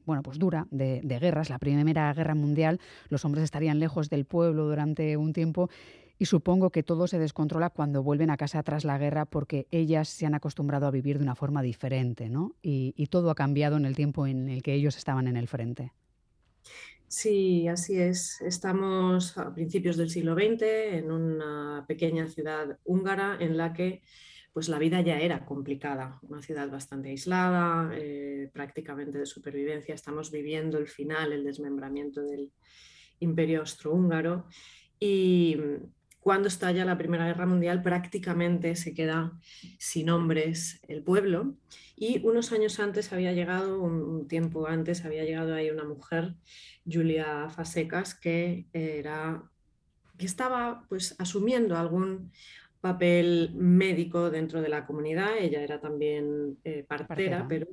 bueno, 0.06 0.21
pues 0.21 0.38
dura 0.38 0.67
de, 0.71 1.01
guerras, 1.01 1.49
la 1.49 1.60
Primera 1.60 2.13
Guerra 2.13 2.36
Mundial, 2.36 2.80
los 3.10 3.23
hombres 3.23 3.43
estarían 3.43 3.80
lejos 3.80 4.10
del 4.10 4.25
pueblo 4.25 4.65
durante 4.65 5.15
un 5.17 5.32
tiempo 5.32 5.69
y 6.17 6.25
supongo 6.25 6.69
que 6.69 6.84
todo 6.84 7.08
se 7.08 7.19
descontrola 7.19 7.69
cuando 7.69 8.04
vuelven 8.04 8.30
a 8.30 8.38
casa 8.38 8.63
tras 8.63 8.86
la 8.86 8.97
guerra 8.97 9.25
porque 9.25 9.67
ellas 9.71 10.08
se 10.08 10.25
han 10.25 10.34
acostumbrado 10.34 10.88
a 10.88 10.91
vivir 10.91 11.17
de 11.17 11.23
una 11.23 11.36
forma 11.36 11.62
diferente, 11.62 12.30
¿no? 12.30 12.56
Y, 12.62 12.93
todo 13.08 13.30
ha 13.30 13.36
cambiado 13.36 13.78
en 13.78 13.86
el 13.86 13.95
tiempo 13.95 14.25
en 14.25 14.49
el 14.49 14.63
que 14.63 14.73
ellos 14.73 14.97
estaban 14.97 15.28
en 15.28 15.38
el 15.38 15.47
frente. 15.47 15.93
Sí, 17.08 17.67
así 17.67 17.99
es. 17.99 18.41
Estamos 18.41 19.38
a 19.38 19.54
principios 19.54 19.95
del 19.95 20.10
siglo 20.10 20.34
XX 20.34 20.63
en 20.63 21.12
una 21.12 21.86
pequeña 21.88 22.28
ciudad 22.28 22.78
húngara 22.84 23.38
en 23.39 23.58
la 23.58 23.73
que 23.73 24.01
pues 24.51 24.69
la 24.69 24.80
vida 24.80 25.01
ya 25.01 25.19
era 25.19 25.45
complicada, 25.45 26.17
una 26.23 26.41
ciudad 26.41 26.69
bastante 26.69 27.10
aislada, 27.10 27.91
eh, 27.93 28.49
prácticamente 28.54 29.17
de 29.19 29.25
supervivencia. 29.25 29.93
Estamos 29.93 30.32
viviendo 30.32 30.78
el 30.78 30.88
final, 30.88 31.34
el 31.34 31.43
desmembramiento 31.43 32.21
del 32.21 32.51
imperio 33.19 33.60
austrohúngaro 33.60 34.47
y 34.99 35.58
cuando 36.25 36.47
estalla 36.47 36.85
la 36.85 36.97
Primera 36.97 37.27
Guerra 37.27 37.45
Mundial 37.45 37.83
prácticamente 37.83 38.75
se 38.75 38.95
queda 38.95 39.39
sin 39.77 40.09
hombres 40.09 40.81
el 40.88 41.03
pueblo 41.03 41.53
y 41.95 42.19
unos 42.25 42.51
años 42.51 42.79
antes 42.79 43.13
había 43.13 43.31
llegado, 43.31 43.79
un 43.79 44.27
tiempo 44.27 44.65
antes 44.65 45.05
había 45.05 45.23
llegado 45.23 45.53
ahí 45.53 45.69
una 45.69 45.83
mujer, 45.83 46.33
Julia 46.83 47.47
Fasecas, 47.51 48.15
que 48.15 48.65
era 48.73 49.43
que 50.17 50.25
estaba 50.25 50.88
pues 50.89 51.13
asumiendo 51.19 51.77
algún 51.77 52.31
papel 52.81 53.51
médico 53.53 54.31
dentro 54.31 54.63
de 54.63 54.69
la 54.69 54.88
comunidad. 54.88 55.38
Ella 55.39 55.61
era 55.61 55.79
también 55.79 56.57
eh, 56.63 56.83
partera, 56.88 57.45
pero 57.47 57.67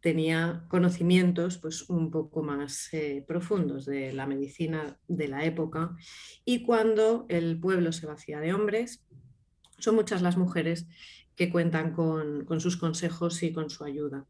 tenía 0.00 0.64
conocimientos 0.68 1.58
pues, 1.58 1.88
un 1.88 2.10
poco 2.10 2.42
más 2.42 2.88
eh, 2.92 3.24
profundos 3.26 3.86
de 3.86 4.12
la 4.12 4.26
medicina 4.26 4.98
de 5.08 5.28
la 5.28 5.44
época. 5.44 5.96
Y 6.44 6.62
cuando 6.62 7.26
el 7.28 7.58
pueblo 7.58 7.92
se 7.92 8.06
vacía 8.06 8.40
de 8.40 8.54
hombres, 8.54 9.04
son 9.78 9.94
muchas 9.94 10.22
las 10.22 10.36
mujeres 10.36 10.86
que 11.34 11.50
cuentan 11.50 11.92
con, 11.92 12.44
con 12.44 12.60
sus 12.60 12.76
consejos 12.76 13.42
y 13.42 13.52
con 13.52 13.70
su 13.70 13.84
ayuda. 13.84 14.26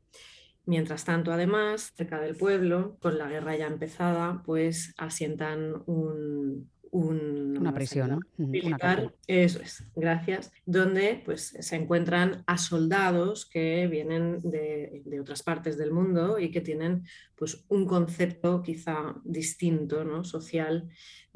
Mientras 0.67 1.07
tanto, 1.07 1.33
además, 1.33 1.95
cerca 1.97 2.21
del 2.21 2.37
pueblo, 2.37 2.99
con 3.01 3.17
la 3.17 3.29
guerra 3.29 3.57
ya 3.57 3.67
empezada, 3.67 4.43
pues 4.45 4.93
asientan 4.99 5.83
un, 5.87 6.71
un 6.91 7.57
una 7.59 7.75
prisión, 7.75 8.21
militar, 8.37 9.15
eso 9.27 9.61
es, 9.61 9.85
gracias, 9.95 10.53
donde 10.65 11.23
pues 11.25 11.57
se 11.59 11.77
encuentran 11.77 12.45
a 12.47 12.59
soldados 12.59 13.47
que 13.47 13.87
vienen 13.89 14.41
de, 14.43 15.03
de, 15.05 15.21
otras 15.21 15.43
partes 15.43 15.77
del 15.77 15.91
mundo 15.91 16.39
y 16.39 16.51
que 16.51 16.61
tienen 16.61 17.05
pues 17.35 17.65
un 17.69 17.87
concepto 17.87 18.63
quizá 18.63 19.17
distinto, 19.25 20.05
¿no? 20.05 20.25
social 20.25 20.89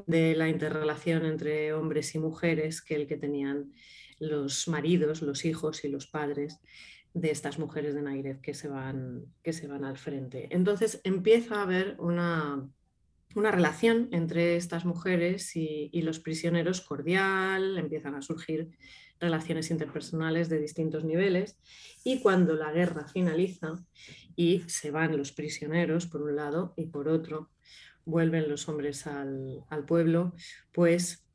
de 0.07 0.35
la 0.35 0.49
interrelación 0.49 1.25
entre 1.25 1.73
hombres 1.73 2.15
y 2.15 2.19
mujeres 2.19 2.81
que 2.81 2.95
el 2.95 3.07
que 3.07 3.17
tenían 3.17 3.73
los 4.19 4.67
maridos, 4.67 5.21
los 5.21 5.45
hijos 5.45 5.83
y 5.83 5.89
los 5.89 6.07
padres 6.07 6.59
de 7.13 7.29
estas 7.29 7.59
mujeres 7.59 7.93
de 7.93 8.01
Nairez 8.01 8.39
que 8.39 8.53
se 8.53 8.67
van, 8.67 9.25
que 9.43 9.53
se 9.53 9.67
van 9.67 9.85
al 9.85 9.97
frente. 9.97 10.47
Entonces 10.51 10.99
empieza 11.03 11.57
a 11.57 11.63
haber 11.63 11.95
una, 11.99 12.67
una 13.35 13.51
relación 13.51 14.09
entre 14.11 14.55
estas 14.55 14.85
mujeres 14.85 15.55
y, 15.55 16.01
los 16.01 16.19
prisioneros 16.19 16.81
cordial, 16.81 17.77
empiezan 17.77 18.15
a 18.15 18.21
surgir 18.21 18.71
relaciones 19.19 19.71
interpersonales 19.71 20.49
de 20.49 20.59
distintos 20.59 21.03
niveles 21.03 21.57
y 22.03 22.19
cuando 22.19 22.55
la 22.55 22.71
guerra 22.71 23.07
finaliza 23.07 23.75
y 24.35 24.63
se 24.67 24.91
van 24.91 25.17
los 25.17 25.31
prisioneros 25.31 26.07
por 26.07 26.23
un 26.23 26.35
lado 26.35 26.73
y 26.75 26.87
por 26.87 27.07
otro 27.07 27.49
vuelven 28.05 28.49
los 28.49 28.67
hombres 28.67 29.07
al, 29.07 29.63
al 29.69 29.85
pueblo, 29.85 30.33
pues 30.73 31.25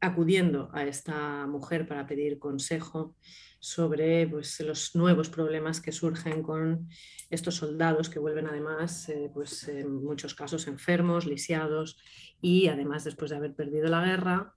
acudiendo 0.00 0.70
a 0.72 0.84
esta 0.84 1.46
mujer 1.46 1.86
para 1.86 2.06
pedir 2.06 2.38
consejo 2.38 3.16
sobre 3.60 4.26
pues, 4.26 4.58
los 4.60 4.96
nuevos 4.96 5.28
problemas 5.28 5.80
que 5.80 5.92
surgen 5.92 6.42
con 6.42 6.88
estos 7.28 7.56
soldados 7.56 8.08
que 8.08 8.18
vuelven 8.18 8.46
además, 8.46 9.08
eh, 9.10 9.30
pues, 9.32 9.68
en 9.68 10.02
muchos 10.02 10.34
casos 10.34 10.66
enfermos, 10.66 11.26
lisiados 11.26 11.98
y 12.40 12.68
además 12.68 13.04
después 13.04 13.30
de 13.30 13.36
haber 13.36 13.54
perdido 13.54 13.88
la 13.88 14.04
guerra, 14.04 14.54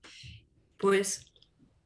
pues 0.78 1.32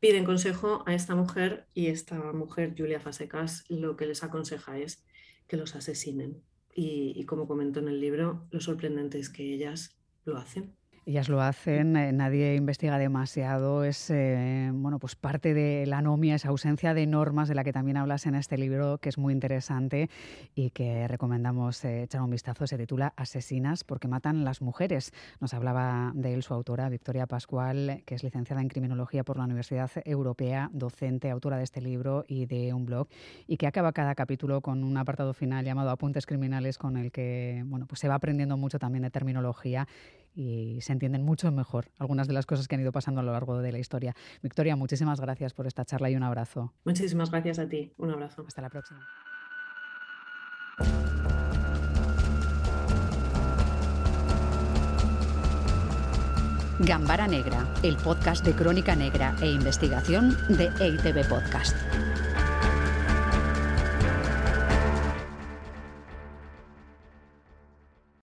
piden 0.00 0.24
consejo 0.24 0.85
a 0.87 0.94
esta 0.94 1.16
mujer 1.16 1.66
y 1.74 1.88
esta 1.88 2.33
mujer, 2.33 2.74
Julia 2.78 3.00
Fasecas, 3.00 3.64
lo 3.68 3.96
que 3.96 4.07
les 4.07 4.22
aconseja 4.22 4.78
es 4.78 5.04
que 5.48 5.57
los 5.57 5.74
asesinen. 5.74 6.42
y 6.81 7.24
como 7.24 7.48
comento 7.48 7.81
en 7.81 7.88
el 7.88 8.00
libro, 8.00 8.46
lo 8.52 8.61
sorprendente 8.61 9.18
es 9.18 9.31
que 9.31 9.52
ellas 9.52 9.98
lo 10.24 10.37
hacen. 10.37 10.78
Ellas 11.09 11.31
lo 11.31 11.40
hacen, 11.40 11.97
eh, 11.97 12.12
nadie 12.12 12.55
investiga 12.55 12.99
demasiado, 12.99 13.83
es 13.83 14.11
eh, 14.11 14.68
bueno, 14.75 14.99
pues 14.99 15.16
parte 15.16 15.55
de 15.55 15.87
la 15.87 15.97
anomia, 15.97 16.35
esa 16.35 16.51
ausencia 16.51 16.92
de 16.92 17.07
normas 17.07 17.49
de 17.49 17.55
la 17.55 17.64
que 17.64 17.73
también 17.73 17.97
hablas 17.97 18.27
en 18.27 18.35
este 18.35 18.59
libro, 18.59 18.99
que 18.99 19.09
es 19.09 19.16
muy 19.16 19.33
interesante 19.33 20.11
y 20.55 20.68
que 20.68 21.09
recomendamos 21.09 21.83
eh, 21.87 22.03
echar 22.03 22.21
un 22.21 22.29
vistazo. 22.29 22.66
Se 22.66 22.77
titula 22.77 23.14
Asesinas 23.16 23.85
porque 23.85 24.07
matan 24.07 24.44
las 24.44 24.61
mujeres. 24.61 25.14
Nos 25.40 25.55
hablaba 25.55 26.12
de 26.14 26.35
él 26.35 26.42
su 26.42 26.53
autora, 26.53 26.90
Victoria 26.90 27.27
Pascual, 27.27 28.03
que 28.05 28.14
es 28.14 28.23
licenciada 28.23 28.61
en 28.61 28.68
Criminología 28.68 29.25
por 29.25 29.38
la 29.38 29.44
Universidad 29.44 29.90
Europea, 30.05 30.68
docente, 30.75 31.31
autora 31.31 31.57
de 31.57 31.64
este 31.64 31.81
libro 31.81 32.27
y 32.29 32.44
de 32.44 32.75
un 32.75 32.85
blog, 32.85 33.09
y 33.47 33.57
que 33.57 33.66
acaba 33.66 33.92
cada 33.92 34.14
capítulo 34.14 34.61
con 34.61 34.85
un 34.85 34.99
apartado 34.99 35.33
final 35.33 35.64
llamado 35.64 35.88
Apuntes 35.88 36.27
Criminales, 36.27 36.77
con 36.77 36.99
el 36.99 37.12
que 37.12 37.62
bueno, 37.64 37.87
pues 37.87 37.99
se 37.99 38.09
va 38.09 38.16
aprendiendo 38.16 38.59
mucho 38.59 38.79
también 38.79 39.05
de 39.05 39.11
terminología 39.11 39.88
y 40.38 40.81
se 40.83 40.92
entienden 40.92 41.24
mucho 41.24 41.51
mejor 41.51 41.90
algunas 41.98 42.29
de 42.29 42.33
las 42.33 42.46
cosas 42.46 42.68
que 42.68 42.77
han 42.77 42.81
ido 42.81 42.92
pasando 42.92 43.20
a 43.20 43.24
lo 43.24 43.33
largo 43.33 43.59
de 43.59 43.72
la 43.72 43.79
historia. 43.81 44.14
Victoria, 44.40 44.77
muchísimas 44.77 45.20
gracias 45.20 45.53
por 45.53 45.66
esta 45.66 45.85
charla 45.85 46.11
y 46.11 46.16
un 46.16 46.22
abrazo. 46.22 46.72
Muchísimas 46.85 47.33
gracias 47.33 47.59
a 47.59 47.68
ti. 47.68 47.92
Un 47.98 48.12
abrazo. 48.12 48.44
Hasta 48.46 48.62
la 48.62 48.70
próxima. 48.70 49.05
Gambara 56.79 57.27
Negra, 57.27 57.66
el 57.83 57.96
podcast 57.96 58.44
de 58.44 58.53
crónica 58.53 58.94
negra 58.94 59.35
e 59.42 59.51
investigación 59.51 60.37
de 60.48 60.70
EITB 60.79 61.29
Podcast. 61.29 61.74